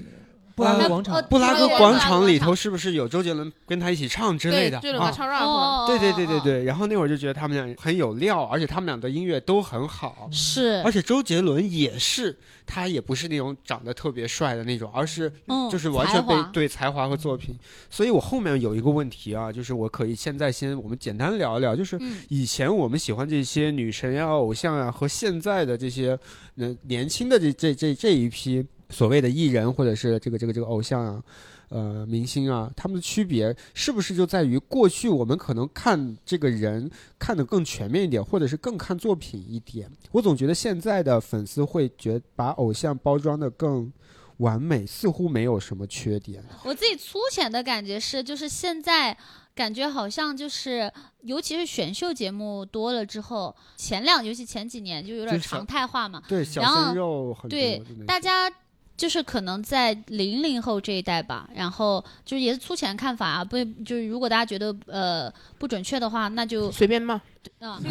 [0.59, 4.79] 布拉格广场哦，布拉格广场里头是不是有周杰伦跟他一起唱之类的？
[4.99, 5.11] 啊？
[5.11, 10.83] 唱 rap，哦，对对对对哦，对，然后那会儿就觉得他们俩很有料，而且他们俩的音乐都很好，是。
[10.85, 17.55] 而，且周杰伦也是，他也不是那种长得特别帅的那种，而是嗯，就是完全被对才华和作品。
[17.88, 22.18] 所以我后面有一个问题啊，就是我可以现在先我们简单聊一聊，就是嗯。
[22.29, 26.18] 以前我们喜欢这些女神呀、偶像啊，和现在的这些
[26.57, 31.22] 呃年轻的这这这这一批所谓的艺人或者是这个这个这个偶像啊。
[31.70, 39.87] 呃，明星啊，他们的区别是不是就在于过去我们可能看这个人看得更全面一点，或者是更看作品一点？
[40.12, 43.92] 我总觉得现在的粉丝会觉把偶像包装的更
[44.38, 46.42] 完美，似乎没有什么缺点。
[46.64, 49.14] 我自己粗浅的感觉是，就是现在
[49.55, 58.51] 感觉好像就是，尤其是选秀节目多了之后，前两尤其前几年就有点常态化嘛，对，小鲜肉很多对大家。
[58.98, 67.18] 就是可能在零零后这一代吧，然后就是也是粗浅的看法啊，不就是如果大家觉得呃不准确的话，那就随便骂。
[67.61, 67.80] 啊，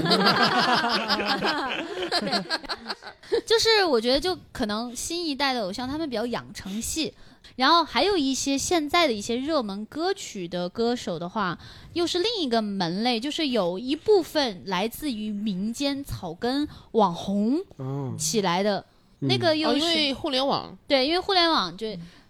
[3.45, 7.13] 就是我觉得就可能新一代的偶像他们比较养成系，
[7.55, 11.57] 然后还有一些现在的一些热门歌曲的歌手的话，
[11.93, 18.85] 又是另一个门类，就是有一部分来自于民间草根网红哦，起来的，嗯
[19.19, 21.87] 那个哦，又是、因为互联网，对，因为互联网就。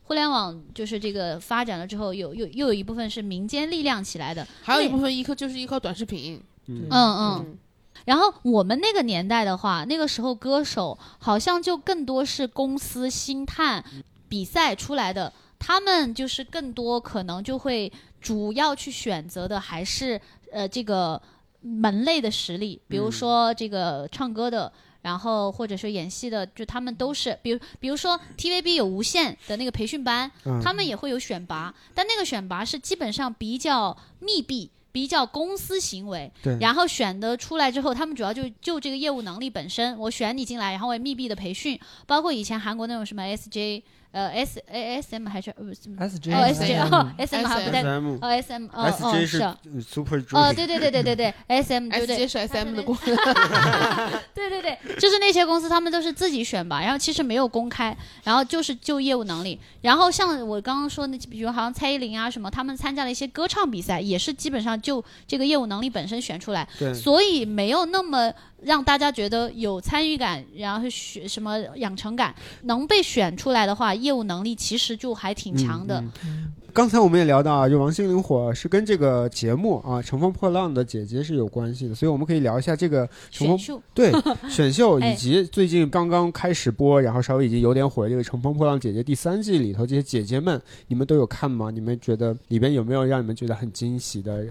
[0.08, 6.42] 互联网就是这个发展了之后，有有又有一部分是民间力量起来的，还有一部分依靠就是依靠短视频。
[6.68, 7.58] 嗯嗯嗯，
[8.06, 13.84] 然后我们那个年代的话，那个时候歌手好像就更多是公司星探
[14.30, 20.18] 比赛出来的，他们就是更多可能就会主要去选择的还是
[20.54, 21.22] 呃这个
[21.60, 24.72] 门类的实力，比如说这个唱歌的。
[25.08, 34.70] 然后或者是演戏的，就他们都是，比如比如说 TVB 有无线的那个培训班，嗯他们也会有选拔，但那个选拔是基本上比较密闭。
[34.90, 48.28] 比较公司行为，对然后选的出来之后，他们主要就就这个业务能力本身，我选你进来，然后我也密闭的培训，包括以前韩国那种什么 SJ，呃 S A S M 还是呃什么？S J 哦 S J 哦 S M 还不对，SM 哦
[48.28, 49.38] S M 哦 S 哦 J 是。
[49.82, 52.00] Super 哦 Junior，对对对对对对 S M 对。
[52.00, 53.16] S 对 J 是 S M 的公司，
[54.34, 68.32] 对对对，就是那些公司他们都是自己选拔，然后其实没有公开，然后就是就业务能力，然后像我刚刚说那，比如好像蔡依林啊什么，他们参加了一些歌唱比赛，也是基本上就这个业务能力本身选出来，对，所以没有那么
[68.64, 76.02] 让大家觉得有参与感，然后学什么养成感，能被选出来的话，业务能力其实就还挺强的。
[76.02, 84.12] 嗯嗯刚才我们也聊到啊，就王心凌火是跟这个节目啊《乘风破浪的姐姐》是有关系的，所以我们可以聊一下这个乘风选秀对
[84.48, 91.72] 选秀 哎以及最近刚刚开始播，然后稍微已经有点火的这个《乘风破浪姐姐》第三季里头这些姐姐们，你们都有看吗？
[91.72, 94.46] 你们觉得里边有没有让你们觉得很惊喜的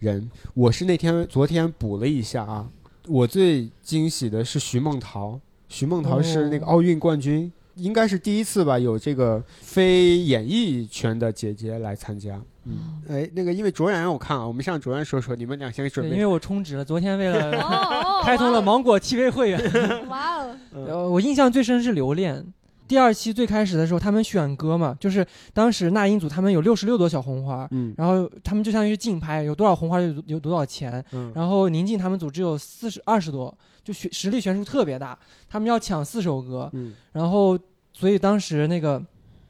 [0.00, 0.28] 人？
[0.54, 2.68] 我是那天昨天补了一下啊，
[3.08, 7.50] 我最惊喜的是徐梦桃，徐梦桃是那个哦奥运冠军。
[7.74, 12.40] 应该是第一次吧，有这个非演艺圈的姐姐来参加。
[12.64, 22.44] 嗯，哎，那个因为卓然我看啊，我们让卓然说说，你们俩先准，备因为我充值了，昨天为了哦 开通了芒果 TV 会员，哇哦， 呃，我印象最深是留恋。
[22.88, 27.94] 第二期最开始的时候，他们选歌嘛，就是当时那英组他们有六十六朵小红花，嗯。
[27.98, 31.04] 然后他们就相当于是竞拍，有多少红花有有多少钱。
[31.12, 31.30] 嗯。
[31.34, 35.16] 然后宁静他们组只有四十二十多，就悬实力悬殊特别大，
[35.50, 36.94] 他们要抢四首歌，嗯。
[37.12, 37.58] 然后
[37.92, 39.00] 所以当时那个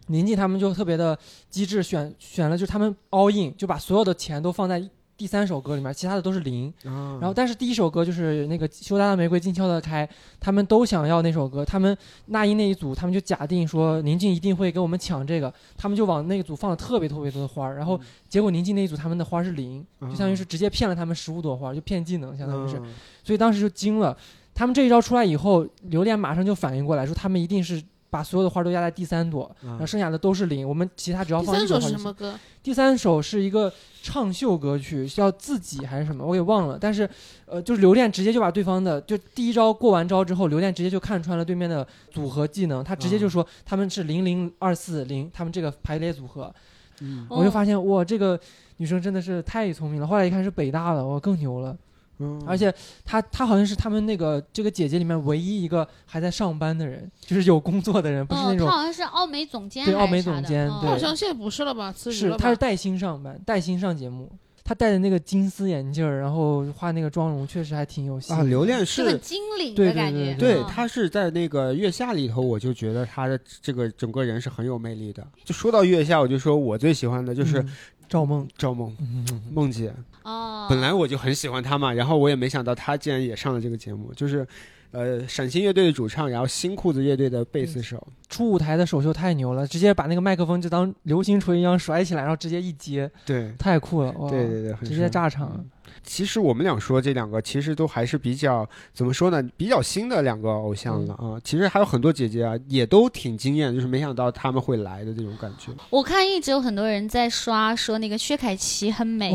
[0.09, 1.17] 宁静他们就特别的
[1.49, 4.83] 机智，选选了就是他们 all in，就把所有的钱都放在
[5.19, 6.73] 第三首歌里面，其他的都是零。
[6.85, 10.09] 啊，然后但是第一首歌就是那个羞答的玫瑰静悄的开，
[10.39, 11.95] 他们都想要那首歌，他们
[12.27, 22.79] 那英那一组他们就假定说宁静一定会给我们抢这个，他们就往那个组放了特别特别多的花儿，然后结果宁静那一组他们的花是零，就相当于是直接骗了他们十五朵花，就骗技能，相当于是。
[22.79, 22.87] 嗯
[23.25, 24.17] 所以当时就惊了。
[24.55, 31.97] 他们这一招出来以后，刘恋马上就反应过来，说他们一定是把所有的花都压在第三朵，然后嗯剩下的都是零，我们其他只要第三首放一朵花就行。
[31.97, 32.39] 是什么歌？
[32.63, 36.79] 第三首是一个唱秀歌曲，叫自己还是什么，我给忘了。
[36.81, 37.09] 但是，
[37.47, 46.55] 呃，就是刘恋直接就把对方的，就第一招过完招之后，刘恋直接就看穿了对面的组合技能，他直接就说他们是零零二四零，他们这个排列组合。
[47.01, 48.39] 嗯我就发现哇，这个
[48.79, 50.07] 女生真的是太聪明了。
[50.07, 51.77] 后来一看是北大的，我，更牛了。
[52.21, 52.73] 嗯而且
[53.05, 61.93] 她她好像是他们那个这个姐姐里面唯一一个还在上班的人，就是有工作的人，不是那哦，他种、好像是奥美总监，对奥美总监对好像现在不是了吧？
[61.93, 64.31] 辞职了吧是她是带薪上班，带薪上节目。
[64.69, 69.17] 她戴的那个金丝眼镜儿，然后画那个妆容，确实还挺有戏啊，留恋是。
[69.17, 70.35] 精灵对对的感觉。
[70.35, 75.27] 对对嗯他是在那个月下里头，我就觉得他的这个整个人是很有魅力的。
[75.43, 77.69] 就说到月下，我就说我最喜欢的就是嗯
[78.11, 78.47] 赵梦。
[78.59, 79.91] 赵梦嗯梦姐。
[80.25, 84.47] 哦，本来我就很喜欢她嘛，然后我也没想到她竟然也上了这个节目，就是，
[84.91, 88.07] 呃，陕星乐队的主唱，然后新裤子乐队的贝斯手。
[88.29, 94.13] 初舞台的首秀太牛了，直接把那个麦克风就当流星锤一样甩起来，然后直接一接，对，太酷了！
[94.13, 95.53] 哇，对对对，直接炸场。
[95.57, 95.65] 嗯
[96.03, 99.43] 其实我们俩说这两个，其实都还是比较怎么说呢？
[99.57, 101.41] 比较新的两个偶像了啊。
[101.45, 105.73] 其实还有很多姐姐啊，也都挺惊艳，就是没想到他们会来的这种感觉。
[105.91, 109.33] 我看一直有很多人在刷，说那个薛凯琪很美。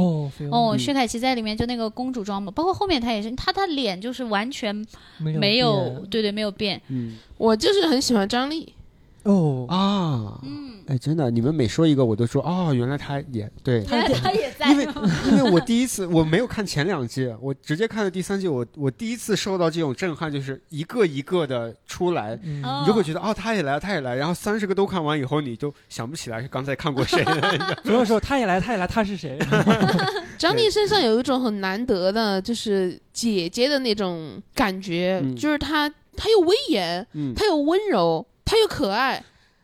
[0.51, 4.75] 哦，薛凯琪在里面就那个公主装嘛，包括后面她也是，她她脸就是完全
[5.17, 6.81] 没有没有，对对，没有变。
[6.89, 8.73] 嗯我就是很喜欢张丽，
[9.23, 13.83] 哦，啊，嗯，哎，真的，你们每说一个，我都说哦，原来他也对。
[13.83, 14.51] 他他也。
[14.57, 14.87] 在因为
[15.31, 27.77] 因为我第一次我没有看前两季，我直接看了第三季，我我第一次受到这种震撼，就是一个一个的出来，你就会觉得哦，他也来，他也来，然后三十个都看完以后，你就想不起来是刚才看过谁了。
[27.83, 29.39] 所有时候他也来，他也来，他是谁？
[30.37, 35.35] 张丽身上有一种很难得的，就是姐姐的那种感觉，嗯。
[35.35, 37.33] 就是她她又威严，嗯。
[37.33, 39.23] 她又温柔，她又可爱，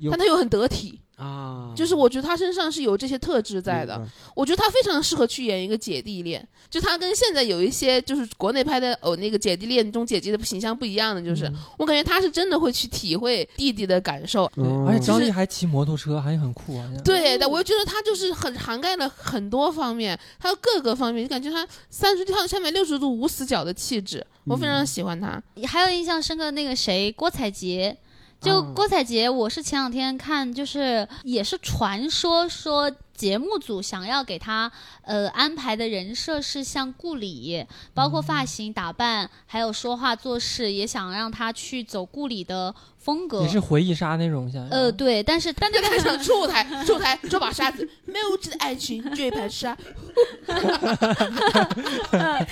[0.09, 0.99] 但他又很得体。
[1.19, 4.01] 啊，就是我觉得他身上是有这些特质在的，
[4.33, 6.47] 我觉得他非常适合去演一个姐弟恋。
[6.69, 14.45] 就他跟现在有一些就是国内拍的哦那个姐弟恋中姐姐的形象不一样的，就是、嗯我感觉他是真的会去体会弟弟的感受。
[14.87, 16.89] 而且张就是丽还骑摩托车，还很酷啊！
[17.03, 25.43] 对的，我又觉得他就是很涵盖了很多方面，还有各个方面，就感觉他三十跳三百六十度无死角的气质，我非常喜欢她。
[25.67, 27.97] 还有印象深刻的那个谁，郭采洁。
[28.41, 34.71] 就哦郭采洁，我是前两天看，就是也是传说说节目组想要给她
[35.01, 43.47] 呃安排的人设是像顾里，包括发型、打扮，还有说话做事，也想让她去走顾里的风格也。
[43.47, 49.75] 是回忆杀那种，像呃，对，但是但那个还想出舞台， 出舞台这把沙子，没有质的爱情这一盘沙。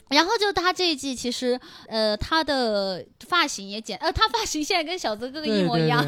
[0.10, 6.04] 然后就他这一季，其实呃他的发型也剪，呃他发型现在跟小泽哥哥一模一样，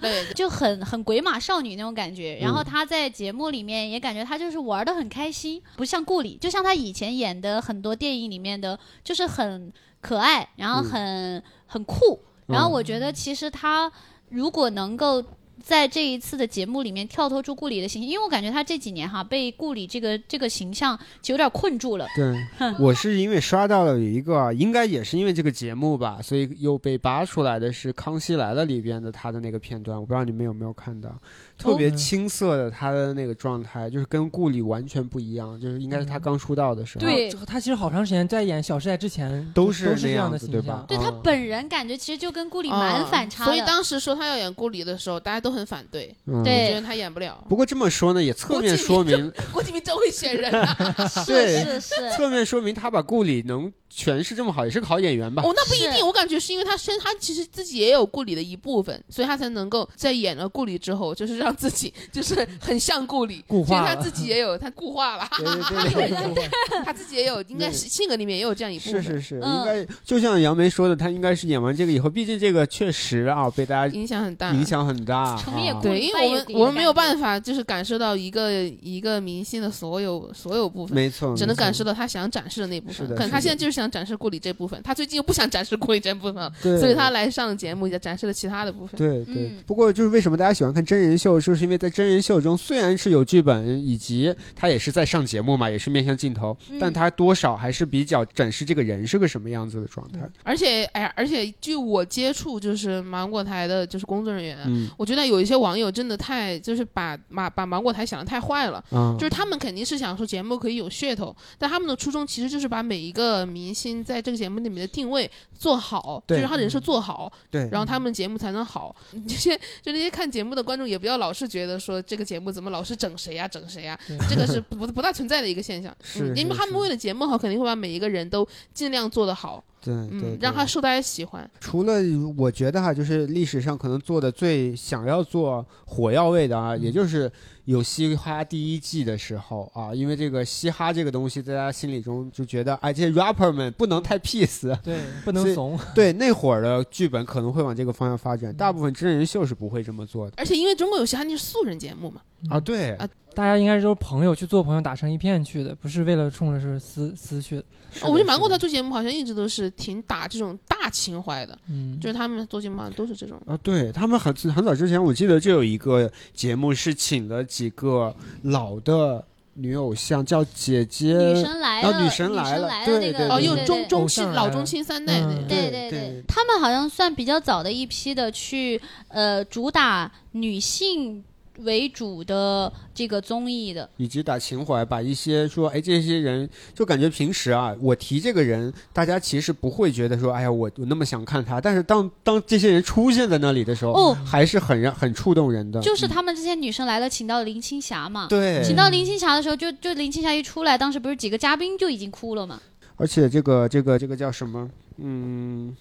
[0.00, 2.38] 对 就很很鬼马少女那种感觉。
[2.40, 12.20] 然后嗯他在节目里面也感觉他就是玩的很开心，不像顾里，就像他以前演的很多电影里面的，就是很可爱，然后很、很酷。
[12.46, 13.90] 然后我觉得其实他
[14.28, 15.24] 如果能够。
[15.62, 22.06] 在这一次的节目里面跳脱出顾里的形象，因为我感觉他这几年哈被顾里这个这个形象就有点困住了。
[22.16, 22.34] 对，
[22.78, 31.10] 我是因为刷到了有一个啊，应该也是因为这个节目吧，所以又被扒出来的是《康熙来了》里边的他的那个片段，我不知道你们有没有看到，
[31.56, 40.98] 特别青涩的他的那个状态，就是跟顾里完全不一样，就是应该是他刚出道的时候，对他其实好长时间在演《小时代》之前都是这样的子，对吧形象？。
[40.98, 43.52] 对他啊本人感觉其实就跟顾里蛮反差的。
[43.52, 47.44] 所以当时说他要演顾里的时候，大家都很反对，嗯对觉得他演不了。
[47.48, 50.74] 不过这么说呢，也侧面说明， 郭敬明真会选人啊！
[51.24, 55.42] 是是是，侧面说明他把顾里能诠释这么好，也是个好演员吧？
[55.44, 66.50] 哦，那不一定，我感觉是因为他身他其实自己也有顾里的一部分，所以他才能够在演了顾里之后，就是让自己就是很像顾里，固化了所以他自己也有他固化了，对对对对，
[66.84, 69.52] 他自己也有，应该是性格里面也有这样一部分，是是是，嗯。
[69.58, 74.64] 应该就像杨梅说的，他应该是演完这个以后，毕竟这个确实啊被大家影响很大，影。
[74.64, 75.18] 响很大。
[75.18, 83.06] 啊成也顾对，因为我们我们没有办法，就是感受到一个一个明星的所有所有部分，没错，只能感受到他想展示的那部分。
[83.10, 88.98] 可能他现在就是想展示顾里这部分，他最近又不想展示顾里这部分了，所以他来上节目也展示了其他的部分。
[88.98, 89.58] 对对嗯。
[89.66, 100.20] 不过就是为什么大家喜欢看真人秀，就是因为在真人秀中虽然是有剧本，以及他也是在上节目嘛，也是面向镜头，嗯但他多少还是比较展示这个人是个什么样子的状态。
[100.42, 108.82] 而且，哎呀，而且据我接触，就是芒果台的，就是工作人员，嗯我觉得有一些网友真的太，就是把把把芒果台想的太坏了。
[108.90, 118.94] 啊，就是他们肯定是想说节目可以有噱头，但他们的初衷其实就是把每一个明星在这个节目里面的定位做好，就是他人设做好，对，然后他们节目才能好。
[119.28, 124.18] 这些就那些看节目的观众也不要老是觉得说这个节目怎么老是整谁呀、整谁呀、对。
[124.28, 125.94] 这个是 不不大存在的一个现象。
[126.34, 131.50] 因为他们为了节目好，肯定会把每一个人都尽量做得好，对对嗯，对让他受大家喜欢。
[131.60, 131.94] 除了
[132.36, 137.30] 我觉得哈，就是历史上可能做的最想要做火药味的啊，也就是
[137.64, 144.74] 有嘻哈第一季的时候啊，因为这个嘻哈这个东西，在大家心里中就觉得，哎，这些 rapper 们不能太 peace。
[144.82, 145.78] 对， 不能怂。
[145.94, 152.60] 对，那会儿的剧本可能会往这个方向发展，大部分真人秀是不会这么做的而且因为中国有嘻哈那是素人节目嘛，啊。
[152.60, 157.64] 对啊大家应该是都是朋友去做朋友，打成一片去的，不是为了冲着是私私去的。
[158.02, 163.40] 哦我觉得芒果的是的台做节目好像一直都是挺打这种大情怀的，嗯，就是他们做节目好像都是这种。
[163.46, 169.24] 啊，对他们很很早之前，我记得就有一个节目是请了几个老的
[169.54, 175.20] 女偶像，叫姐姐，女神来了，啊女神来了那个对哦，中对对中青偶像来了老中青三代。
[175.48, 178.78] 对对对他们好像算比较早的一批的去
[179.08, 181.22] 呃主打女性
[181.58, 195.80] 为主的这个综艺的，以及打情怀，把一些说，哎，这些人就感觉平时啊，我提这个人，大家其实不会觉得说，哎呀，我我那么想看他，但是当当这些人出现在那里的时候，哦还是很让很触动人的。
[195.80, 198.26] 就是他们这些女生来了，请到林青霞嘛。
[198.28, 202.60] 对，请到林青霞的时候，就就林青霞一出来，当时不是几个嘉宾就已经哭了嘛？
[202.96, 204.70] 而且这个这个这个叫什么？
[204.98, 205.74] 嗯，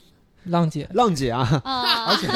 [0.45, 2.27] 浪姐，浪姐啊，啊， 而且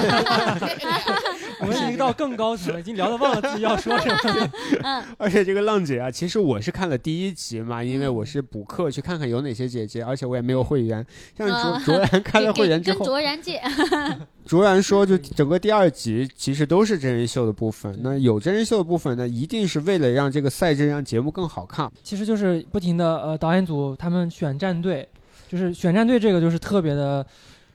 [1.61, 4.49] 我们已经到更高层了，已经聊得忘了自己要说什么。
[4.83, 11.05] 嗯而且这个浪姐啊，其实我是看了第一集嘛，因为我是补课去看看有哪些姐姐，而且我也没有会员。
[11.37, 13.61] 像啊卓卓然开了会员之后，跟卓然借，
[14.45, 17.97] 卓然说，就整个第二集其实都是真人秀的部分。
[18.01, 21.91] 那有真人秀的部分呢，一定是为了让这个赛制让节目更好看。
[22.03, 25.07] 其实就是不停的呃，导演组他们选战队，
[25.49, 27.25] 就是选战队这个就是特别的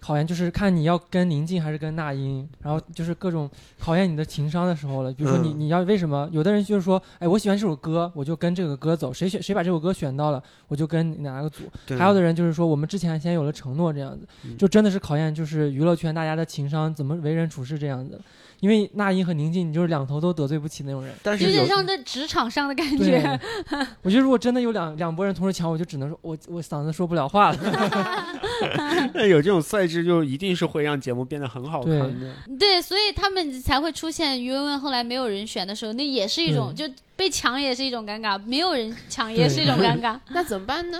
[0.00, 3.48] 考验，就是看你要跟宁静还是跟那英，然后就是各种
[3.78, 5.12] 考验你的情商的时候了。
[5.12, 6.28] 比如说你嗯你要为什么？
[6.32, 11.64] 有的人就是说，哎，我喜欢这首歌，我就跟这个歌走，谁选谁把这首歌选到了，我就跟哪个组。
[11.98, 18.18] 还有的人就是说，我们之前先有了承诺，这样子嗯就真的是考验就是娱乐圈大家的情商，怎么为人处事这样子。
[18.60, 21.10] 因为那英和宁静，你就是两头都得罪不起那种人。
[21.10, 23.40] 有但是有点像在职场上的感觉。，
[24.02, 27.58] 我觉得如果真的有两两拨人同时抢，我就只能说我我嗓子说不了话了。
[29.14, 32.34] 那有这种赛制，就一定是会让节目变得很好看的。
[32.58, 36.84] 对，所以他们才会出现于文文后来没有人选的时候，那也是一种就
[37.20, 40.18] 被抢也是一种尴尬，没有人抢也是一种尴尬。
[40.30, 40.98] 那怎么办呢？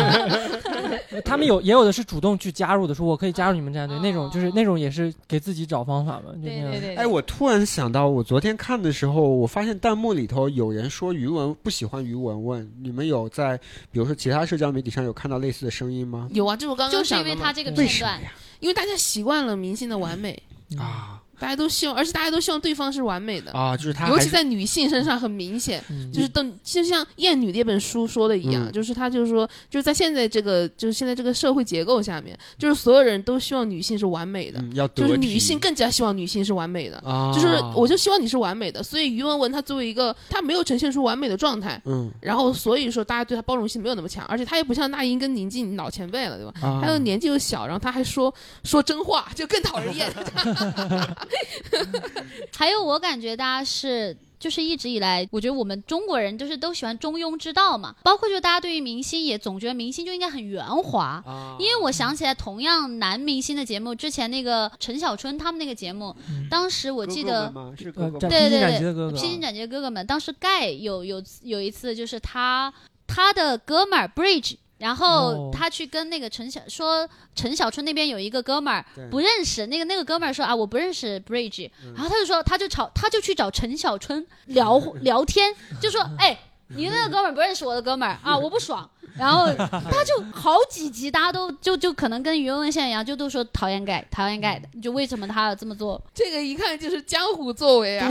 [1.26, 6.70] 他们有也有的是主动去加入的，说我可以加入你们战队，那种就是哦那种也是给自己找方法嘛，就那样。
[6.70, 13.58] 对对对，哎，我突然想到，我昨天看的时候，我发现弹幕里头有人说于文不喜欢于文文，你们有在
[13.92, 16.30] 比如说其他社交媒体上有看到类似的声音吗？
[16.32, 18.32] 有啊，这我刚刚就是因为他这个片段，呀？
[18.60, 20.42] 因为大家习惯了明星的完美，
[20.78, 25.82] 啊，大家都希望，而且大家都希望对方是完美的，啊，就是他尤其在女性身上很明显。
[25.90, 36.96] 嗯就是等，就像《厌女》那本书说的一样，嗯就是他就是说，就是在现在这个就是现在这个社会结构下面，就是所有人都希望女性是完美的，嗯要就是女性更加希望女性是完美的。
[36.98, 46.52] 啊，就是我就希望你是完美的，所以于文文她作为一个她没有呈现出完美的状态，嗯然后所以说大家对她包容性没有那么强，而且她也不像那英跟宁静老前辈了，对吧？
[46.66, 48.32] 啊，她又年纪又小，然后她还说
[48.64, 50.10] 说真话，就更讨人厌。
[52.56, 54.16] 还有我感觉大家是。
[54.38, 66.46] 就是一直以来，我觉得我们中国人就是都喜欢中庸之道嘛，包括就大家对于明星也总觉得明星就应该很圆滑，啊，因为我想起来，同样男明星的节目，之前那个陈小春他们那个节目，嗯。
[66.50, 68.28] 当时我记得哥哥是哥呃哥们？
[68.28, 69.16] 对对披荆斩对棘的哥哥。
[69.16, 72.72] 披荆斩棘的哥哥们，当时盖有有有一次就是他
[73.06, 74.56] 他的哥们儿 Bridge。
[74.78, 75.50] 然后哦。
[75.52, 81.94] 他去跟那个陈小说，陈小春那边有一个哥们儿不认识，那个那个哥们儿说啊我不认识 Bridge，、嗯。
[81.94, 88.88] 然后他就说他就吵他就去找陈小春聊 聊天，就说哎你那个哥们儿不认识我的哥们儿啊我不爽，
[89.18, 96.00] 然后他就好几集大家都就就可能跟余文文现在一样，就都说讨厌盖讨厌盖的，就为什么他要这么做？
[96.14, 98.08] 这个一看就是江湖作为啊，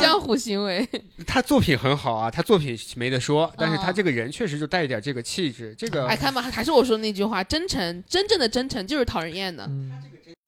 [0.00, 0.86] 江湖 行为。
[1.26, 9.64] 他作品很好啊，他作品没得说，但是他嗯这个人确实就带一点这个气质，这个哎，看吧，还是我说那句话，真诚，真正的真诚就是讨人厌的。
[9.64, 9.90] 嗯，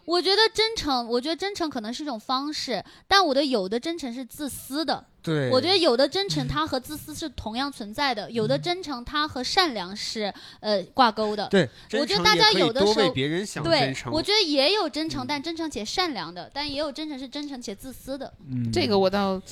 [0.07, 5.05] 我觉得真诚，我觉得真诚可能是一种方式，但我的有的真诚是自私的。
[5.21, 11.49] 对，我觉得有的真诚 它和自私是同样存在的，有的真诚它和善良是呃挂钩的。
[11.49, 18.33] 对，我觉得大家有的时候别人想对我觉得也有真诚，但真诚且善良的，但也有真诚是真诚且自私的。
[18.49, 19.43] 嗯这个我倒，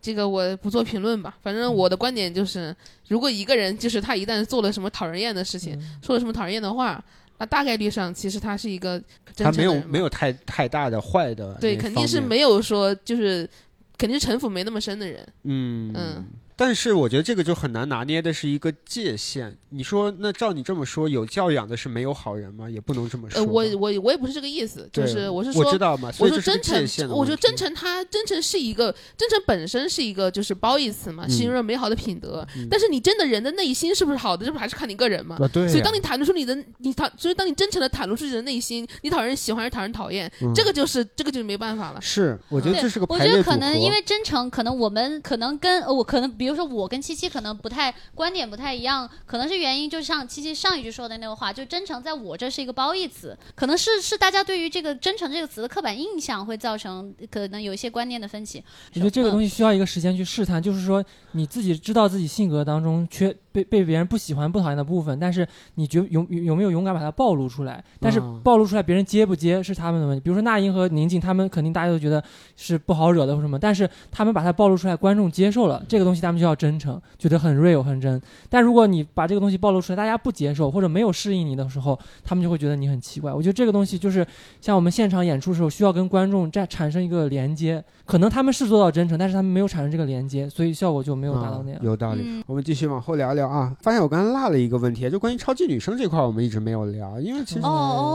[0.00, 1.36] 这个我不做评论吧。
[1.42, 2.74] 反正我的观点就是，
[3.08, 7.04] 如果一个人就是他一旦做了什么讨人厌的事情，嗯说了什么讨人厌的话，
[7.40, 9.02] 那大概率上其实他是一个
[9.34, 13.48] 真他没有没有太太大的坏的对，肯定是没有说就是
[13.96, 15.26] 肯定是城府没那么深的人。
[15.44, 16.26] 嗯嗯
[16.60, 19.56] 但是我觉得这个就很难拿捏的是一个界限。
[19.70, 22.68] 你说，那照你这么说，有教养的是没有好人吗？
[22.68, 32.46] 也不能这么说呃，我我我也不是这个意思，就是我是说我知道嘛，所我说真诚我觉得真诚它真诚是一个真诚本身是一个就是褒义词嘛，嗯形容美好的品德。
[32.54, 35.36] 嗯但是你真的人的内心是不是好的，这不还是看你个人嘛？
[35.40, 42.00] 啊，对呀，所以当你袒露出你的你讨，所以当你真诚的袒露出自己的内心，你讨人喜欢还是讨人讨厌，嗯这个就是这个就没办法了。
[42.02, 43.42] 是，我觉得这是个我觉得。
[43.42, 58.62] 可能因为真诚，可能我们可能跟呃我可能，比如说我跟七七可能不太观点不太一样，可能是原因就像七七上一句说的那个话，就真诚在我这是一个褒义词，可能是是大家对于这个真诚这个词的刻板印象会造成可能有一些观念的分歧。
[58.94, 67.82] 我觉得这个嗯东西需要一个时间去试探，就是说你自己知道自己性格当中缺被被别人不喜欢、不讨厌的部分，但是你觉有有有没有勇敢把它暴露出来？
[67.98, 70.20] 但是嗯暴露出来，别人接不接是他们的问题。
[70.20, 72.22] 比如说那英和宁静，他们肯定大家都觉得
[72.56, 78.20] 是不好惹的或什么，但是他们把它暴露出来，观众接受了这个东西，他们就要真诚，觉得很 real 很真。
[78.48, 83.32] 但如果你把这个东西暴露出来，大家不接受或者没有适应你的时候，他们就会觉得你很奇怪。
[83.32, 84.26] 我觉得这个东西就是
[84.60, 87.82] 像我们现场演出的时候，需要跟观众在产生一个连接。
[88.04, 91.78] 可能他们是做到真诚，但是他们没有产生这个连接，所以效果就没有达到那样。
[91.80, 92.22] 啊有道理。
[92.24, 93.74] 嗯我们继续往后聊聊啊。
[93.80, 97.60] 发现我刚才落了一个问题，就关于超级女生这块，我们一直没有聊，因为其实。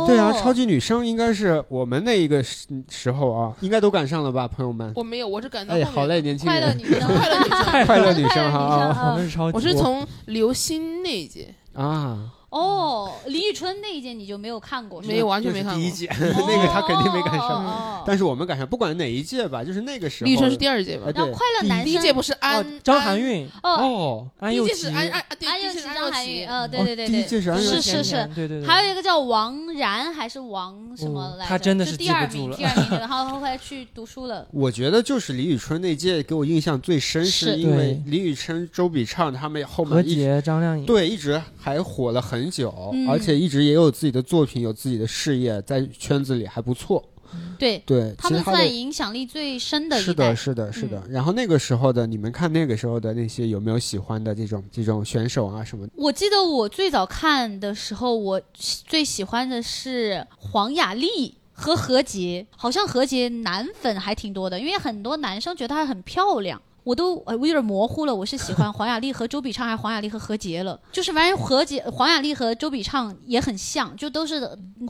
[0.06, 4.92] 对啊，超级女生应该是我们那一个时时候啊，应该都赶上了吧，朋友们？
[4.96, 15.02] 我没有，我是赶到哎，好嘞，年轻人， 快乐女生，快乐女生快乐女生哈我们是超级，我是从刘星那一届啊，哦，李宇春那一届你就没有看过？
[15.02, 15.78] 没有完全没看过。
[15.78, 18.02] 第一届， 那个他肯定没赶上。
[18.08, 20.28] 但是我们赶上，不管哪一届吧，就是那个时候。
[20.28, 21.04] 李宇春是第二届吧？
[21.08, 21.12] 哎？
[21.14, 27.08] 然后对快乐男生第一届不是安哦张含韵、哦，哦，第一安又琪，届是安安对安又琪、张含韵，呃，对哦对对。
[27.08, 27.82] 对，第一届是安又琪。
[27.82, 31.50] 是是是，对对对，还有一个叫王然还是王什么哦来着？
[31.50, 34.48] 他真的是就第二名，第二名的，然后后来去读书了。
[34.54, 37.46] 我觉得就是李宇春那届给我印象最深，是。
[37.46, 38.12] 是因为对。
[38.12, 47.04] 李宇春、周笔畅他们后何面一直洁、张靓颖，对一直还火了很久，嗯而且一直也有自己的作品，有自己的事业，在圈子里还不错。
[47.60, 50.72] 对对，他们算影响力最深的一代是的，。
[50.72, 51.04] 是的，是的。
[51.10, 55.86] 然后那个时候的，你们看那个时候的那些有没有喜欢的这种这种选手啊什么？
[55.96, 66.62] 我记得我最早看的时候，我最喜欢的是黄雅莉和何洁，好像何洁男粉还挺多的，因为很多男生觉得她很漂亮。
[66.86, 70.80] 我都呃我有点模糊了，我是喜欢黄雅莉和周笔畅还是黄雅莉和何洁了？
[70.94, 74.40] 就是反正 何洁、黄雅莉和周笔畅也很像，就都是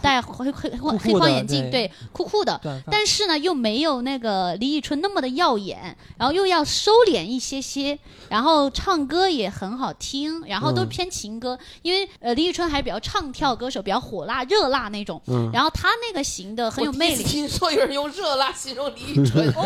[0.04, 0.70] 戴黑黑
[1.00, 2.60] 黑框眼镜，对对，酷酷的。
[2.92, 7.98] 但是呢，又没有那个李宇春那么的耀眼，然后又要收敛一些些，
[8.30, 17.24] 然后唱歌也很好听，然后都嗯偏情歌，因为呃李宇春还比较唱跳歌手，比较火辣热辣那种，嗯，然后她那个型的很有魅力。
[17.24, 19.64] 听说有人用热辣形容李宇春，哦，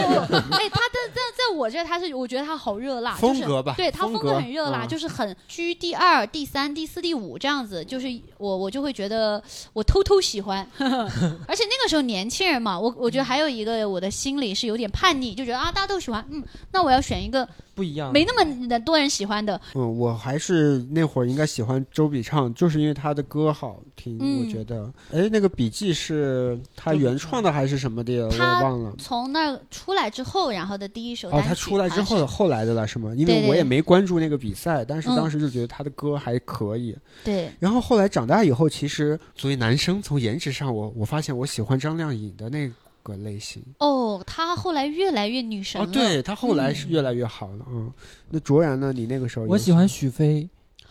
[0.52, 8.08] 哎，他在在在我这儿，他是我觉得他好热辣，风格吧就是、对他风风格很热辣，嗯就是很居第二、第三、第四、第五这样子，就是
[8.38, 9.42] 我我就会觉得
[9.74, 24.92] 我偷偷喜欢， 而且那个时候年轻人嘛，我我觉得还有一个我的心里是有点叛逆，就觉得啊大家都喜欢，嗯，那我要选一个不一样，没那么多人喜欢的，嗯，我还是那会儿应该喜欢周笔畅，就是因为他的歌好听，嗯我觉得。
[25.14, 28.26] 哎，那个笔记是他原创的还是什么的？
[28.28, 28.94] 我也忘了。
[28.98, 33.12] 从那儿出来之后，然后的第一首哦，单曲他出来之好像是后后来的了是吗？
[33.16, 36.96] 因对对对为我也没关注那个比赛，但是嗯当时就觉得他的歌还可以。
[37.24, 42.70] 对，然后后来长大以后，其实作为男生，从颜值上我我发现我喜欢张靓颖的那
[43.04, 43.64] 个类型。
[43.80, 47.66] 哦，他后来越来越女神哦，了，对他后来是越来越好了。
[47.70, 47.92] 嗯，
[48.30, 48.92] 那卓然呢？
[48.94, 50.48] 你那个时候我喜欢许飞，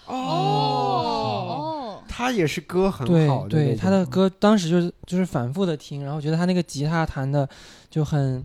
[0.07, 7.49] 哦哦，哦，他也是歌很好的那对，他的歌当时就是就是反复的听，然后觉得他那个吉他弹的
[7.91, 8.43] 就很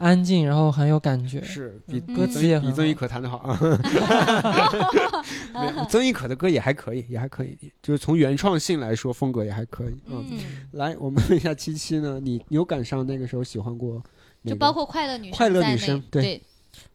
[0.00, 2.14] 安静，然后很有感觉，是比嗯。
[2.16, 3.36] 歌词也很比曾轶可弹的好。
[5.52, 5.86] 啊。
[5.88, 9.94] 曾轶可的歌也还可以，也还可以，就是从原创性来说，风格也还可以。
[10.06, 10.38] 嗯，嗯，
[10.72, 14.02] 来，我们问一下七七呢，你有赶上那个时候喜欢过？
[14.44, 16.22] 就包括快乐女生快乐女生对。
[16.22, 16.42] 对。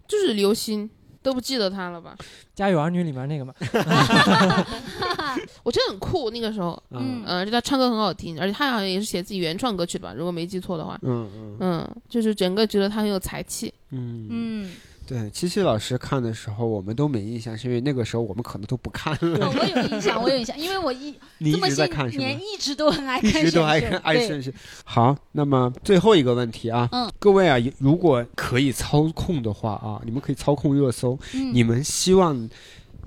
[0.07, 0.87] 就是刘星，
[1.25, 2.15] 都不记得他了吧？
[2.53, 3.51] 《家有儿女》里面那个嘛，
[5.63, 7.23] 我觉得很酷，那个时候，嗯。
[7.25, 11.57] 嗯，而且他唱歌很好听，而且他好像也是写自己原创歌曲的吧，如果没记错的话，嗯嗯。
[11.59, 13.73] 嗯，就是整个觉得他很有才气。
[13.89, 14.27] 嗯。
[14.29, 14.71] 嗯，
[15.07, 19.45] 对，七七老师看的时候，我们都没印象，是因为那个时候我们可能都不看了。
[19.45, 22.25] 哦我有印象，我有印象，因为我一 你一这么些直在看是吗？
[22.25, 24.53] 年一直都很爱看选秀直都爱看爱对顺序。
[24.83, 32.49] 好，那么最后一个问题啊，嗯各位啊，如果可以操控的话啊，你们可以操控热搜，嗯你们希望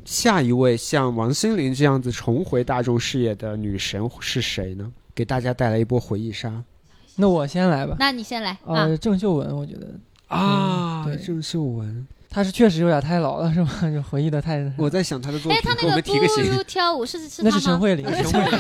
[0.05, 4.90] 下一位像王心凌这样子重回大众视野的女神是谁呢？
[5.14, 6.62] 给大家带来一波回忆杀
[7.16, 7.96] 那我先来吧。
[7.99, 9.88] 那你先来啊，呃，郑秀文，我觉得
[10.29, 11.03] 啊！
[11.05, 13.70] 对郑秀文，她是确实有点太老了，是吧？
[13.91, 14.70] 就回忆的太……
[14.76, 16.57] 我在想她的作哎，品，给我他那个不们提个醒。
[16.57, 17.61] 如跳舞是是那他吗？
[17.61, 18.51] 是陈慧琳， 陈慧琳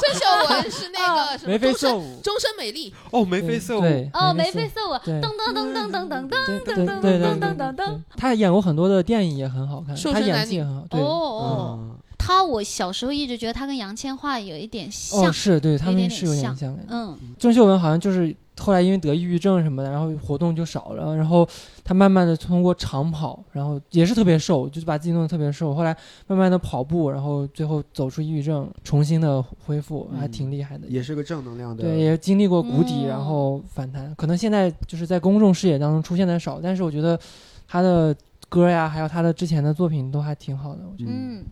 [0.00, 8.00] 郑秀文是那个什么眉飞色舞，终身美丽，哦，眉飞色舞，对，哦，眉眉飞飞色舞，对噔噔噔噔噔噔噔噔噔噔噔噔噔噔。
[8.16, 10.86] 她演过很多的电影，也很好看，她演技也很好。
[10.88, 11.78] 对，哦
[12.28, 16.84] 他我小时候一直觉得他跟杨千嬅有一点像哦，，是对他们是有点像像的。
[16.90, 21.48] 嗯郑秀文好像就是后来因为得抑郁症什么的，然后活动就少了，然后
[21.82, 30.86] 他慢慢的通过长跑，然后也是特别瘦，就是把自己弄得特别瘦，后来慢慢的跑步，然后最后走出抑郁症，重新的恢复，还嗯挺厉害的。
[30.86, 31.82] 也是个正能量的。
[31.82, 34.14] 对，也经历过谷底，嗯然后反弹。
[34.16, 37.18] 可能现在就是在公众视野当中出现的少，但是我觉得
[37.66, 38.14] 他的
[38.50, 40.80] 歌呀，还有他的之前的作品都还挺好的。
[40.90, 41.44] 我觉得，嗯，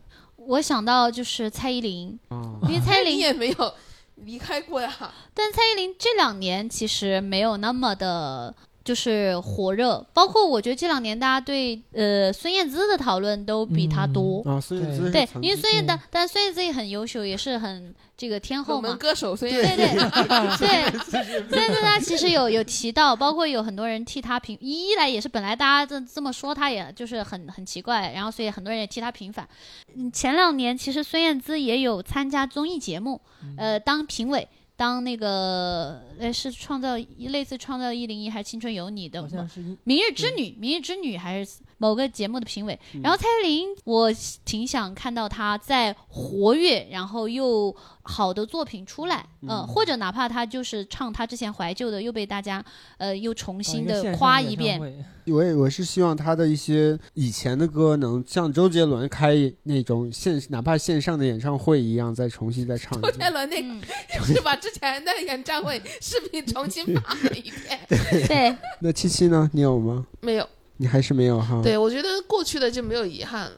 [0.46, 3.74] 我想到就是蔡依林，啊，因为蔡依 你林，也没有
[4.16, 5.12] 离开过呀。
[5.34, 8.54] 但蔡依林这两年其实没有那么的。
[8.86, 14.40] 就是火热，包括我觉得这两年大家对呃孙燕姿的讨论都比她多。
[14.48, 18.96] 啊，孙燕姿对，因为孙燕对但但孙燕姿也很优秀，也是很这个天后嘛我们。
[18.96, 29.48] 歌手虽对然对对， 孙燕姿她其实有有提到，包括有很多人替她平，一来也是本来大家这这么说她，也就是很很奇怪，然后所以很多人也替她平反。
[29.96, 33.20] 嗯，前两年其实孙燕姿也有参加综艺节目，
[33.58, 34.46] 呃，当评委。
[34.76, 42.78] 当那个呃是创造类似创造一零一还是青春有你的好像是明日之女，明日之女还是某个节目的评委。
[42.94, 44.10] 嗯然后蔡依林，我
[44.44, 52.64] 挺想看到她在活跃，然后又好的作品出来，嗯、嗯或者哪怕她就是唱她之前怀旧的，又被大家
[52.98, 54.80] 呃又重哦新的夸一遍。
[54.80, 63.28] 会我也我是希望她的一些以前的歌能像周杰伦开那种线，哪怕线上的演唱会一样，再重新再唱一周杰。
[63.30, 63.82] 伦那个嗯，
[64.24, 67.80] 是把之前的演唱会视频重新发了一遍。
[68.26, 69.50] 对， 那七七呢？
[69.52, 70.06] 你有吗？
[70.20, 70.48] 没有，
[70.78, 73.50] 你还是没有哈？，对我觉得过去的就没有遗憾，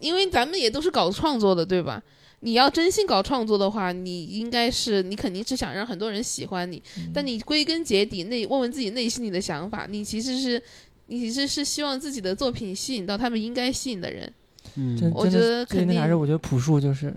[0.00, 2.02] 因为咱们也都是搞创作的，对吧？
[2.40, 6.82] 你要真心搞创作的话，你应该是你肯定是想让很多人喜欢你，
[7.14, 10.60] 但你归根结底内问问自己内心里的想法，你其实是
[11.06, 14.32] 你其实是希望自己的作品吸引到他们应该吸引的人。
[14.74, 17.14] 嗯，真真的我觉得肯定还是我觉得朴树就是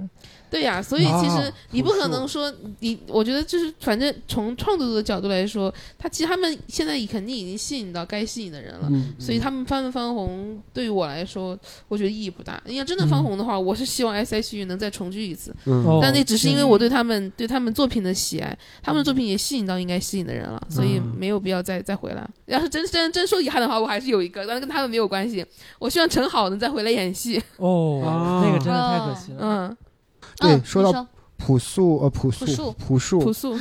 [0.56, 2.49] 对呀、所以其实啊你不可能说
[2.80, 8.88] 你，我觉得就是反正从创作者的角度来说，他其实他们现在肯定已经吸引到该吸引的人了。
[8.89, 12.62] 嗯，所以他们翻不翻红，对于我来说，我觉得意义不大。
[12.66, 15.53] 你要真的翻红的话，我是希望 S.H.E 能再重聚一次，
[16.01, 22.26] 但那只是因为我对他们对他们作品的喜爱，他们的作品也吸引到应该吸引的人了，所以没有必要再再回来。
[22.45, 25.45] 要是真真真说遗憾的话，我还是有一个，但是跟他们没有关系。
[25.80, 27.43] 我希望陈好能再回来演戏。
[27.58, 29.38] 哦，啊那个真的太可惜了。
[29.41, 29.78] 嗯，嗯
[30.38, 31.08] 对说到
[31.38, 33.20] 朴素呃朴素朴素。
[33.20, 33.58] 朴素，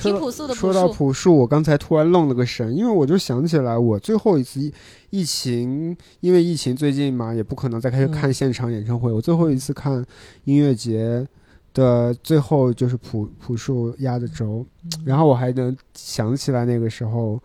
[0.00, 4.72] 挺 朴素的说到朴素，我刚才突然愣了个神，因为我就想起来，我最后一次疫
[5.10, 9.12] 疫情，因为疫情最近嘛，也不可能再开始看嗯现场演唱会。
[9.12, 10.02] 我最后一次看
[10.44, 11.26] 音乐节
[11.74, 14.64] 的最后就是朴朴树压的轴，
[15.04, 17.38] 然后我还能想起来那个时候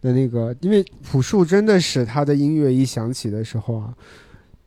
[0.00, 3.92] 的那个，因为朴树真的是他的音乐一响起的时候啊，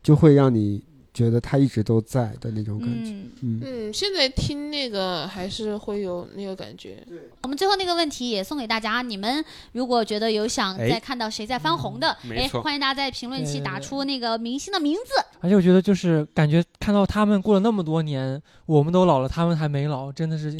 [0.02, 0.84] 就会让你
[1.18, 3.10] 觉得他一直都在的那种感觉。
[3.10, 7.04] 嗯，嗯嗯，现在听那个还是会有那个感觉。
[7.42, 15.00] 我们最后那个问题也送给大家，你们如果觉得有想哎再看到谁在翻红的，哎，欢迎大家在评论区对对对打出那个明星的名字。
[15.40, 20.56] 而且我觉得就是感觉看到他们过了那么多年，我们都老了，他们还没老，真的是，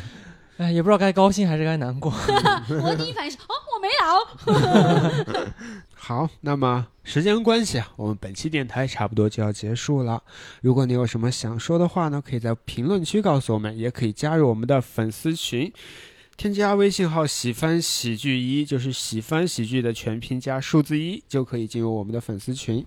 [0.56, 2.10] 哎，也不知道该高兴还是该难过。
[2.82, 4.24] 我第一反应是，哦，我没老。
[6.08, 10.22] 好，那么时间关系啊，我们本期电台差不多就要结束了。
[10.62, 15.70] 如果你有什么想说的话呢，可以在评论区告诉我们，也可以加入我们的粉丝群。
[16.38, 22.82] 添加微信号“喜翻喜剧一”，就是喜翻喜剧的全拼加数字一，就可以进入我们的粉丝群。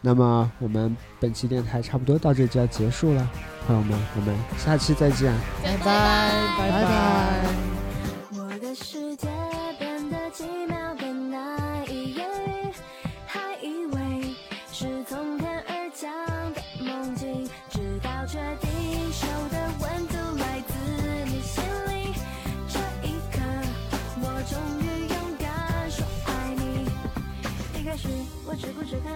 [0.00, 3.30] 那么我们本期电台差不多到这就要结束了，
[3.64, 5.32] 朋友们，我们下期再见。
[5.62, 5.84] 拜拜，
[6.58, 6.90] 拜拜。
[7.44, 7.69] 我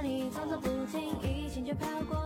[0.05, 2.24] 你，装作不经意，心却飘过，